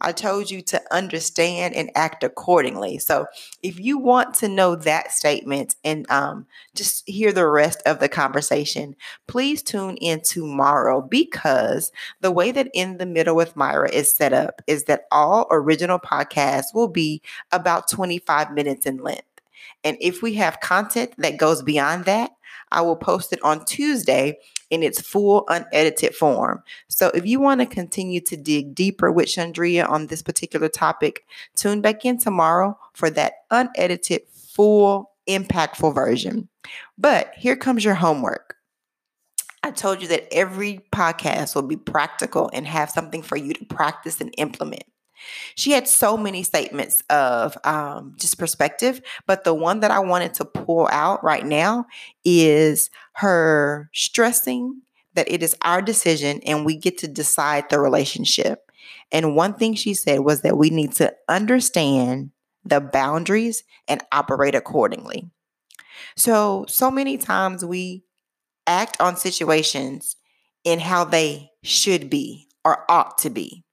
I 0.04 0.12
told 0.12 0.50
you 0.50 0.60
to 0.62 0.82
understand 0.94 1.74
and 1.74 1.90
act 1.94 2.22
accordingly. 2.22 2.98
So, 2.98 3.26
if 3.62 3.80
you 3.80 3.96
want 3.96 4.34
to 4.34 4.48
know 4.48 4.76
that 4.76 5.12
statement 5.12 5.76
and 5.82 6.08
um, 6.10 6.46
just 6.74 7.08
hear 7.08 7.32
the 7.32 7.46
rest 7.46 7.82
of 7.86 8.00
the 8.00 8.08
conversation, 8.08 8.96
please 9.26 9.62
tune 9.62 9.96
in 9.96 10.20
tomorrow 10.20 11.00
because 11.00 11.90
the 12.20 12.30
way 12.30 12.52
that 12.52 12.68
In 12.74 12.98
the 12.98 13.06
Middle 13.06 13.34
with 13.34 13.56
Myra 13.56 13.90
is 13.90 14.14
set 14.14 14.34
up 14.34 14.60
is 14.66 14.84
that 14.84 15.06
all 15.10 15.46
original 15.50 15.98
podcasts 15.98 16.74
will 16.74 16.88
be 16.88 17.22
about 17.50 17.88
25 17.88 18.52
minutes 18.52 18.84
in 18.84 18.98
length. 18.98 19.22
And 19.84 19.96
if 20.00 20.20
we 20.20 20.34
have 20.34 20.60
content 20.60 21.14
that 21.16 21.38
goes 21.38 21.62
beyond 21.62 22.04
that, 22.04 22.32
I 22.70 22.82
will 22.82 22.96
post 22.96 23.32
it 23.32 23.42
on 23.42 23.64
Tuesday 23.64 24.38
in 24.74 24.82
its 24.82 25.00
full 25.00 25.44
unedited 25.48 26.14
form. 26.14 26.62
So 26.88 27.08
if 27.14 27.24
you 27.24 27.40
want 27.40 27.60
to 27.60 27.66
continue 27.66 28.20
to 28.22 28.36
dig 28.36 28.74
deeper 28.74 29.12
with 29.12 29.28
Chandria 29.28 29.88
on 29.88 30.08
this 30.08 30.20
particular 30.20 30.68
topic, 30.68 31.24
tune 31.54 31.80
back 31.80 32.04
in 32.04 32.18
tomorrow 32.18 32.76
for 32.92 33.08
that 33.10 33.34
unedited, 33.50 34.22
full, 34.28 35.12
impactful 35.28 35.94
version. 35.94 36.48
But 36.98 37.32
here 37.36 37.56
comes 37.56 37.84
your 37.84 37.94
homework. 37.94 38.56
I 39.62 39.70
told 39.70 40.02
you 40.02 40.08
that 40.08 40.28
every 40.30 40.84
podcast 40.92 41.54
will 41.54 41.62
be 41.62 41.76
practical 41.76 42.50
and 42.52 42.66
have 42.66 42.90
something 42.90 43.22
for 43.22 43.36
you 43.36 43.54
to 43.54 43.64
practice 43.64 44.20
and 44.20 44.34
implement. 44.36 44.84
She 45.54 45.72
had 45.72 45.88
so 45.88 46.16
many 46.16 46.42
statements 46.42 47.02
of 47.10 47.56
um, 47.64 48.14
just 48.18 48.38
perspective, 48.38 49.00
but 49.26 49.44
the 49.44 49.54
one 49.54 49.80
that 49.80 49.90
I 49.90 50.00
wanted 50.00 50.34
to 50.34 50.44
pull 50.44 50.88
out 50.90 51.22
right 51.24 51.44
now 51.44 51.86
is 52.24 52.90
her 53.14 53.90
stressing 53.92 54.82
that 55.14 55.30
it 55.30 55.42
is 55.42 55.56
our 55.62 55.80
decision 55.80 56.40
and 56.44 56.64
we 56.64 56.76
get 56.76 56.98
to 56.98 57.08
decide 57.08 57.70
the 57.70 57.78
relationship. 57.78 58.70
And 59.12 59.36
one 59.36 59.54
thing 59.54 59.74
she 59.74 59.94
said 59.94 60.20
was 60.20 60.42
that 60.42 60.58
we 60.58 60.70
need 60.70 60.92
to 60.94 61.14
understand 61.28 62.32
the 62.64 62.80
boundaries 62.80 63.62
and 63.86 64.02
operate 64.12 64.54
accordingly. 64.54 65.30
So, 66.16 66.64
so 66.68 66.90
many 66.90 67.18
times 67.18 67.64
we 67.64 68.04
act 68.66 69.00
on 69.00 69.16
situations 69.16 70.16
in 70.64 70.80
how 70.80 71.04
they 71.04 71.50
should 71.62 72.08
be 72.08 72.48
or 72.64 72.90
ought 72.90 73.18
to 73.18 73.30
be. 73.30 73.63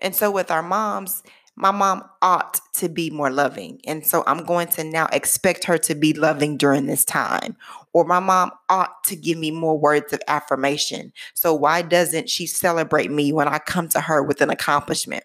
And 0.00 0.14
so 0.14 0.30
with 0.30 0.50
our 0.50 0.62
moms, 0.62 1.22
my 1.56 1.70
mom 1.70 2.02
ought 2.22 2.60
to 2.74 2.88
be 2.88 3.10
more 3.10 3.30
loving. 3.30 3.80
And 3.84 4.06
so 4.06 4.24
I'm 4.26 4.44
going 4.44 4.68
to 4.68 4.84
now 4.84 5.08
expect 5.12 5.64
her 5.64 5.76
to 5.78 5.94
be 5.94 6.14
loving 6.14 6.56
during 6.56 6.86
this 6.86 7.04
time. 7.04 7.56
Or 7.92 8.04
my 8.04 8.20
mom 8.20 8.50
ought 8.68 9.04
to 9.04 9.16
give 9.16 9.36
me 9.36 9.50
more 9.50 9.78
words 9.78 10.12
of 10.12 10.22
affirmation. 10.26 11.12
So 11.34 11.52
why 11.52 11.82
doesn't 11.82 12.30
she 12.30 12.46
celebrate 12.46 13.10
me 13.10 13.32
when 13.32 13.48
I 13.48 13.58
come 13.58 13.88
to 13.90 14.00
her 14.00 14.22
with 14.22 14.40
an 14.40 14.50
accomplishment? 14.50 15.24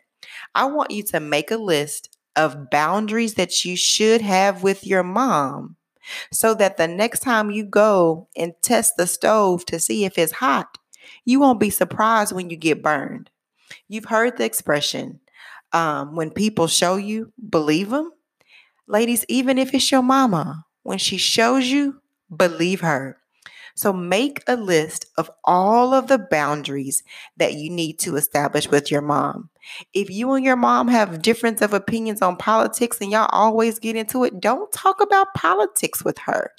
I 0.53 0.65
want 0.65 0.91
you 0.91 1.03
to 1.03 1.19
make 1.19 1.51
a 1.51 1.57
list 1.57 2.17
of 2.35 2.69
boundaries 2.69 3.35
that 3.35 3.63
you 3.63 3.77
should 3.77 4.21
have 4.21 4.61
with 4.61 4.85
your 4.85 5.03
mom 5.03 5.77
so 6.31 6.53
that 6.53 6.77
the 6.77 6.87
next 6.87 7.21
time 7.21 7.49
you 7.49 7.63
go 7.63 8.27
and 8.35 8.53
test 8.61 8.97
the 8.97 9.07
stove 9.07 9.65
to 9.65 9.79
see 9.79 10.05
if 10.05 10.17
it's 10.17 10.33
hot, 10.33 10.77
you 11.23 11.39
won't 11.39 11.59
be 11.59 11.69
surprised 11.69 12.33
when 12.33 12.49
you 12.49 12.57
get 12.57 12.83
burned. 12.83 13.29
You've 13.87 14.05
heard 14.05 14.37
the 14.37 14.45
expression, 14.45 15.19
um, 15.73 16.15
when 16.15 16.31
people 16.31 16.67
show 16.67 16.95
you, 16.95 17.31
believe 17.49 17.89
them. 17.89 18.11
Ladies, 18.87 19.25
even 19.27 19.57
if 19.57 19.73
it's 19.73 19.91
your 19.91 20.03
mama, 20.03 20.65
when 20.83 20.97
she 20.97 21.17
shows 21.17 21.67
you, 21.67 22.01
believe 22.35 22.81
her. 22.81 23.17
So 23.75 23.91
make 23.91 24.41
a 24.47 24.55
list 24.55 25.05
of 25.17 25.29
all 25.43 25.93
of 25.93 26.07
the 26.07 26.17
boundaries 26.17 27.03
that 27.35 27.55
you 27.55 27.69
need 27.69 27.99
to 27.99 28.15
establish 28.15 28.69
with 28.69 28.89
your 28.89 29.01
mom. 29.01 29.49
If 29.93 30.09
you 30.09 30.31
and 30.33 30.45
your 30.45 30.55
mom 30.55 30.87
have 30.87 31.21
difference 31.21 31.61
of 31.61 31.73
opinions 31.73 32.21
on 32.21 32.37
politics 32.37 33.01
and 33.01 33.11
y'all 33.11 33.27
always 33.31 33.79
get 33.79 33.97
into 33.97 34.23
it, 34.23 34.39
don't 34.39 34.71
talk 34.71 35.01
about 35.01 35.33
politics 35.33 36.05
with 36.05 36.17
her. 36.19 36.51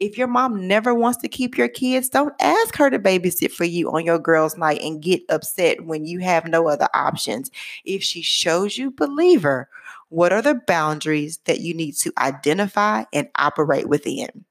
If 0.00 0.16
your 0.16 0.28
mom 0.28 0.66
never 0.66 0.94
wants 0.94 1.18
to 1.18 1.28
keep 1.28 1.58
your 1.58 1.68
kids, 1.68 2.08
don't 2.08 2.34
ask 2.40 2.76
her 2.76 2.88
to 2.88 2.98
babysit 2.98 3.52
for 3.52 3.64
you 3.64 3.90
on 3.92 4.04
your 4.04 4.18
girls' 4.18 4.56
night 4.56 4.80
and 4.80 5.02
get 5.02 5.22
upset 5.28 5.84
when 5.84 6.06
you 6.06 6.20
have 6.20 6.46
no 6.48 6.68
other 6.68 6.88
options. 6.94 7.50
If 7.84 8.02
she 8.02 8.22
shows 8.22 8.78
you, 8.78 8.90
believe 8.90 9.42
her. 9.42 9.68
What 10.08 10.32
are 10.32 10.42
the 10.42 10.60
boundaries 10.66 11.38
that 11.44 11.60
you 11.60 11.74
need 11.74 11.92
to 11.98 12.12
identify 12.18 13.04
and 13.12 13.28
operate 13.36 13.88
within? 13.88 14.46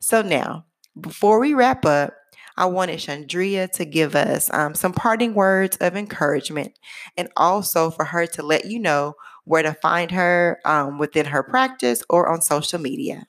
So 0.00 0.22
now, 0.22 0.64
before 0.98 1.40
we 1.40 1.54
wrap 1.54 1.84
up, 1.84 2.14
I 2.56 2.66
wanted 2.66 3.00
Chandria 3.00 3.70
to 3.72 3.84
give 3.84 4.14
us 4.14 4.52
um, 4.52 4.74
some 4.74 4.92
parting 4.92 5.34
words 5.34 5.76
of 5.78 5.96
encouragement 5.96 6.78
and 7.16 7.28
also 7.36 7.90
for 7.90 8.04
her 8.04 8.26
to 8.28 8.42
let 8.42 8.64
you 8.66 8.78
know 8.78 9.14
where 9.44 9.62
to 9.62 9.74
find 9.74 10.10
her 10.12 10.60
um, 10.64 10.98
within 10.98 11.26
her 11.26 11.42
practice 11.42 12.02
or 12.08 12.28
on 12.28 12.40
social 12.40 12.78
media. 12.78 13.26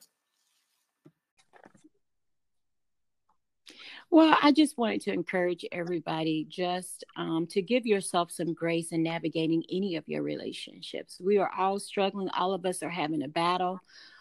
Well, 4.10 4.36
I 4.40 4.52
just 4.52 4.78
wanted 4.78 5.02
to 5.02 5.12
encourage 5.12 5.64
everybody 5.72 6.46
just 6.48 7.04
um, 7.16 7.46
to 7.50 7.60
give 7.60 7.86
yourself 7.86 8.30
some 8.30 8.54
grace 8.54 8.92
in 8.92 9.02
navigating 9.02 9.64
any 9.70 9.96
of 9.96 10.08
your 10.08 10.22
relationships. 10.22 11.20
We 11.20 11.38
are 11.38 11.50
all 11.56 11.78
struggling, 11.80 12.28
all 12.30 12.54
of 12.54 12.64
us 12.64 12.82
are 12.82 12.88
having 12.88 13.22
a 13.24 13.28
battle, 13.28 13.80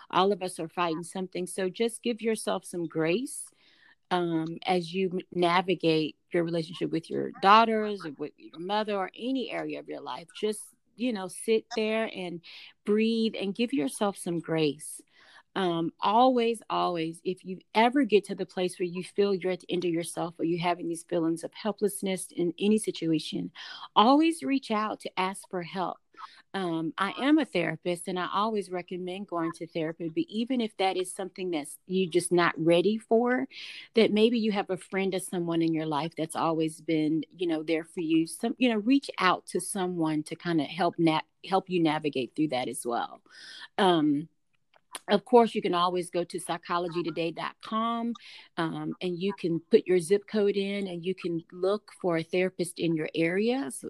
all 0.09 0.31
of 0.31 0.41
us 0.41 0.59
are 0.59 0.67
fighting 0.67 1.03
something. 1.03 1.45
So 1.45 1.69
just 1.69 2.01
give 2.01 2.21
yourself 2.21 2.65
some 2.65 2.87
grace 2.87 3.45
um, 4.11 4.57
as 4.65 4.93
you 4.93 5.19
navigate 5.31 6.15
your 6.33 6.43
relationship 6.43 6.91
with 6.91 7.09
your 7.09 7.31
daughters 7.41 8.05
or 8.05 8.11
with 8.17 8.33
your 8.37 8.59
mother 8.59 8.95
or 8.95 9.11
any 9.17 9.51
area 9.51 9.79
of 9.79 9.87
your 9.87 10.01
life. 10.01 10.27
Just, 10.35 10.61
you 10.95 11.13
know, 11.13 11.27
sit 11.27 11.65
there 11.75 12.09
and 12.13 12.41
breathe 12.85 13.33
and 13.39 13.55
give 13.55 13.71
yourself 13.71 14.17
some 14.17 14.39
grace 14.39 15.01
um, 15.55 15.91
always, 16.01 16.61
always, 16.69 17.21
if 17.23 17.45
you 17.45 17.59
ever 17.73 18.03
get 18.03 18.25
to 18.25 18.35
the 18.35 18.45
place 18.45 18.77
where 18.77 18.87
you 18.87 19.03
feel 19.03 19.33
you're 19.33 19.53
at 19.53 19.61
the 19.61 19.71
end 19.71 19.85
of 19.85 19.91
yourself 19.91 20.35
or 20.37 20.43
you're 20.43 20.59
having 20.59 20.89
these 20.89 21.03
feelings 21.03 21.43
of 21.43 21.51
helplessness 21.53 22.27
in 22.35 22.53
any 22.59 22.77
situation, 22.77 23.51
always 23.95 24.43
reach 24.43 24.69
out 24.69 24.99
to 25.01 25.19
ask 25.19 25.49
for 25.49 25.63
help. 25.63 25.97
Um, 26.53 26.93
I 26.97 27.13
am 27.21 27.37
a 27.37 27.45
therapist 27.45 28.07
and 28.07 28.17
I 28.17 28.27
always 28.33 28.69
recommend 28.69 29.27
going 29.27 29.51
to 29.53 29.67
therapy, 29.67 30.09
but 30.09 30.23
even 30.29 30.61
if 30.61 30.75
that 30.77 30.95
is 30.95 31.13
something 31.13 31.51
that's 31.51 31.77
you're 31.85 32.09
just 32.09 32.31
not 32.31 32.53
ready 32.57 32.97
for, 32.97 33.45
that 33.95 34.13
maybe 34.13 34.39
you 34.39 34.53
have 34.53 34.69
a 34.69 34.77
friend 34.77 35.13
or 35.13 35.19
someone 35.19 35.61
in 35.61 35.73
your 35.73 35.85
life 35.85 36.13
that's 36.17 36.35
always 36.35 36.79
been, 36.79 37.23
you 37.37 37.47
know, 37.47 37.61
there 37.63 37.83
for 37.83 37.99
you. 37.99 38.25
Some, 38.25 38.55
you 38.57 38.69
know, 38.69 38.77
reach 38.77 39.09
out 39.19 39.45
to 39.47 39.59
someone 39.59 40.23
to 40.23 40.35
kind 40.35 40.61
of 40.61 40.67
help 40.67 40.95
na- 40.97 41.19
help 41.45 41.69
you 41.69 41.83
navigate 41.83 42.33
through 42.35 42.49
that 42.49 42.69
as 42.69 42.85
well. 42.85 43.21
Um, 43.77 44.29
of 45.09 45.25
course, 45.25 45.55
you 45.55 45.61
can 45.61 45.73
always 45.73 46.09
go 46.09 46.23
to 46.23 46.39
psychologytoday.com 46.39 48.13
um, 48.57 48.93
and 49.01 49.19
you 49.19 49.33
can 49.33 49.59
put 49.71 49.85
your 49.85 49.99
zip 49.99 50.23
code 50.27 50.55
in 50.55 50.87
and 50.87 51.05
you 51.05 51.15
can 51.15 51.43
look 51.51 51.91
for 52.01 52.17
a 52.17 52.23
therapist 52.23 52.79
in 52.79 52.95
your 52.95 53.09
area. 53.15 53.69
So, 53.71 53.89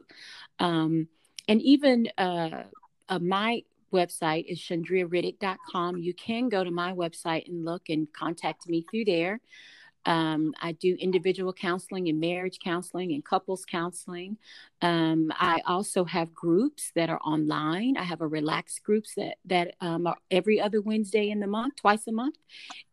um, 0.59 1.07
and 1.47 1.61
even 1.61 2.09
uh, 2.17 2.63
uh, 3.09 3.19
my 3.19 3.63
website 3.93 4.45
is 4.47 4.59
chandriariddick.com. 4.59 5.97
You 5.97 6.13
can 6.13 6.49
go 6.49 6.63
to 6.63 6.71
my 6.71 6.91
website 6.93 7.47
and 7.47 7.63
look 7.63 7.89
and 7.89 8.11
contact 8.11 8.67
me 8.67 8.85
through 8.89 9.05
there. 9.05 9.39
Um, 10.05 10.53
I 10.61 10.73
do 10.73 10.95
individual 10.99 11.53
counseling 11.53 12.09
and 12.09 12.19
marriage 12.19 12.59
counseling 12.63 13.13
and 13.13 13.23
couples 13.23 13.65
counseling. 13.65 14.37
Um, 14.81 15.31
I 15.35 15.61
also 15.65 16.03
have 16.03 16.33
groups 16.33 16.91
that 16.95 17.09
are 17.09 17.19
online. 17.19 17.97
I 17.97 18.03
have 18.03 18.21
a 18.21 18.27
relaxed 18.27 18.83
groups 18.83 19.15
that 19.15 19.37
that 19.45 19.75
um, 19.81 20.05
are 20.07 20.17
every 20.29 20.61
other 20.61 20.81
Wednesday 20.81 21.29
in 21.29 21.39
the 21.39 21.47
month, 21.47 21.77
twice 21.77 22.07
a 22.07 22.11
month, 22.11 22.37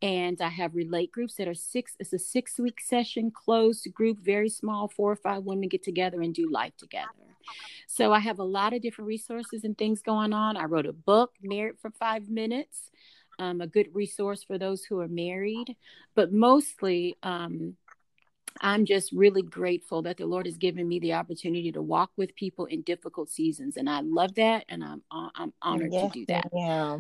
and 0.01 0.41
I 0.41 0.49
have 0.49 0.75
relate 0.75 1.13
groups 1.13 1.35
that 1.37 1.49
are 1.49 1.55
six. 1.55 1.97
It's 1.99 2.13
a 2.13 2.19
six 2.19 2.59
week 2.59 2.81
session, 2.81 3.31
closed 3.31 3.93
group, 3.93 4.19
very 4.21 4.49
small. 4.49 4.89
Four 4.89 5.13
or 5.13 5.17
five 5.17 5.45
women 5.45 5.69
get 5.69 5.83
together 5.83 6.23
and 6.23 6.35
do 6.35 6.51
life 6.51 6.77
together. 6.77 7.09
So 7.87 8.13
I 8.13 8.21
have 8.21 8.39
a 8.39 8.45
lot 8.45 8.73
of 8.73 8.83
different 8.83 9.09
resources 9.09 9.65
and 9.65 9.77
things 9.77 10.01
going 10.01 10.33
on. 10.33 10.57
I 10.57 10.65
wrote 10.65 10.87
a 10.87 10.93
book, 10.93 11.33
Married 11.43 11.79
for 11.81 11.91
Five 11.91 12.29
Minutes 12.29 12.91
um, 13.43 13.61
a 13.61 13.67
good 13.67 13.89
resource 13.93 14.45
for 14.45 14.57
those 14.57 14.85
who 14.85 15.01
are 15.01 15.09
married. 15.09 15.77
But 16.15 16.33
mostly, 16.33 17.17
um, 17.25 17.77
I'm 18.61 18.85
just 18.85 19.11
really 19.11 19.43
grateful 19.43 20.03
that 20.03 20.19
the 20.19 20.27
Lord 20.27 20.47
has 20.47 20.57
given 20.57 20.87
me 20.87 21.01
the 21.01 21.15
opportunity 21.15 21.73
to 21.73 21.83
walk 21.83 22.13
with 22.17 22.37
people 22.37 22.67
in 22.67 22.83
difficult 22.83 23.31
seasons, 23.31 23.77
and 23.77 23.91
I 23.91 24.01
love 24.01 24.35
that, 24.37 24.65
and 24.69 24.85
I'm 24.85 25.03
I'm 25.11 25.53
honored 25.61 25.91
to 25.91 26.11
do 26.13 26.25
that. 26.27 26.51
Yeah. 26.55 26.99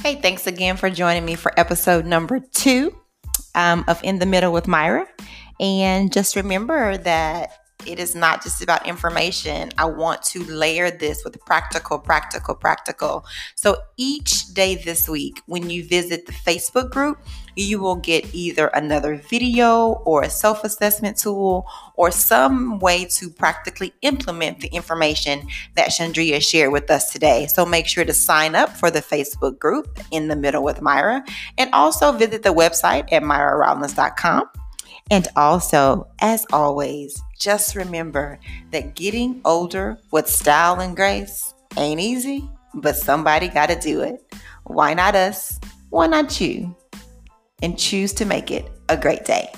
Hey, 0.00 0.14
thanks 0.22 0.46
again 0.46 0.76
for 0.76 0.88
joining 0.88 1.24
me 1.24 1.34
for 1.34 1.52
episode 1.58 2.06
number 2.06 2.38
two 2.38 2.96
um, 3.56 3.84
of 3.88 4.02
In 4.04 4.20
the 4.20 4.26
Middle 4.26 4.52
with 4.52 4.68
Myra. 4.68 5.06
And 5.58 6.12
just 6.12 6.36
remember 6.36 6.96
that 6.98 7.65
it 7.86 7.98
is 7.98 8.14
not 8.14 8.42
just 8.42 8.62
about 8.62 8.86
information. 8.86 9.70
I 9.78 9.86
want 9.86 10.22
to 10.24 10.44
layer 10.44 10.90
this 10.90 11.24
with 11.24 11.38
practical, 11.44 11.98
practical, 11.98 12.54
practical. 12.54 13.24
So 13.54 13.76
each 13.96 14.52
day 14.54 14.76
this 14.76 15.08
week, 15.08 15.42
when 15.46 15.70
you 15.70 15.84
visit 15.84 16.26
the 16.26 16.32
Facebook 16.32 16.90
group, 16.90 17.18
you 17.56 17.80
will 17.80 17.96
get 17.96 18.34
either 18.34 18.66
another 18.68 19.16
video 19.16 20.02
or 20.04 20.22
a 20.22 20.30
self 20.30 20.62
assessment 20.62 21.16
tool 21.16 21.66
or 21.94 22.10
some 22.10 22.78
way 22.78 23.06
to 23.06 23.30
practically 23.30 23.94
implement 24.02 24.60
the 24.60 24.68
information 24.68 25.46
that 25.74 25.88
Chandria 25.88 26.42
shared 26.42 26.72
with 26.72 26.90
us 26.90 27.10
today. 27.10 27.46
So 27.46 27.64
make 27.64 27.86
sure 27.86 28.04
to 28.04 28.12
sign 28.12 28.54
up 28.54 28.70
for 28.70 28.90
the 28.90 29.00
Facebook 29.00 29.58
group 29.58 29.98
in 30.10 30.28
the 30.28 30.36
middle 30.36 30.62
with 30.62 30.82
Myra 30.82 31.24
and 31.56 31.72
also 31.72 32.12
visit 32.12 32.42
the 32.42 32.52
website 32.52 33.10
at 33.10 33.22
myrarollins.com. 33.22 34.50
And 35.10 35.28
also, 35.36 36.08
as 36.20 36.44
always, 36.52 37.22
just 37.38 37.76
remember 37.76 38.38
that 38.72 38.94
getting 38.96 39.40
older 39.44 39.98
with 40.10 40.28
style 40.28 40.80
and 40.80 40.96
grace 40.96 41.54
ain't 41.76 42.00
easy, 42.00 42.48
but 42.74 42.96
somebody 42.96 43.48
got 43.48 43.68
to 43.68 43.78
do 43.78 44.02
it. 44.02 44.20
Why 44.64 44.94
not 44.94 45.14
us? 45.14 45.60
Why 45.90 46.08
not 46.08 46.40
you? 46.40 46.74
and 47.62 47.78
choose 47.78 48.12
to 48.14 48.24
make 48.24 48.50
it 48.50 48.70
a 48.88 48.96
great 48.96 49.24
day. 49.24 49.50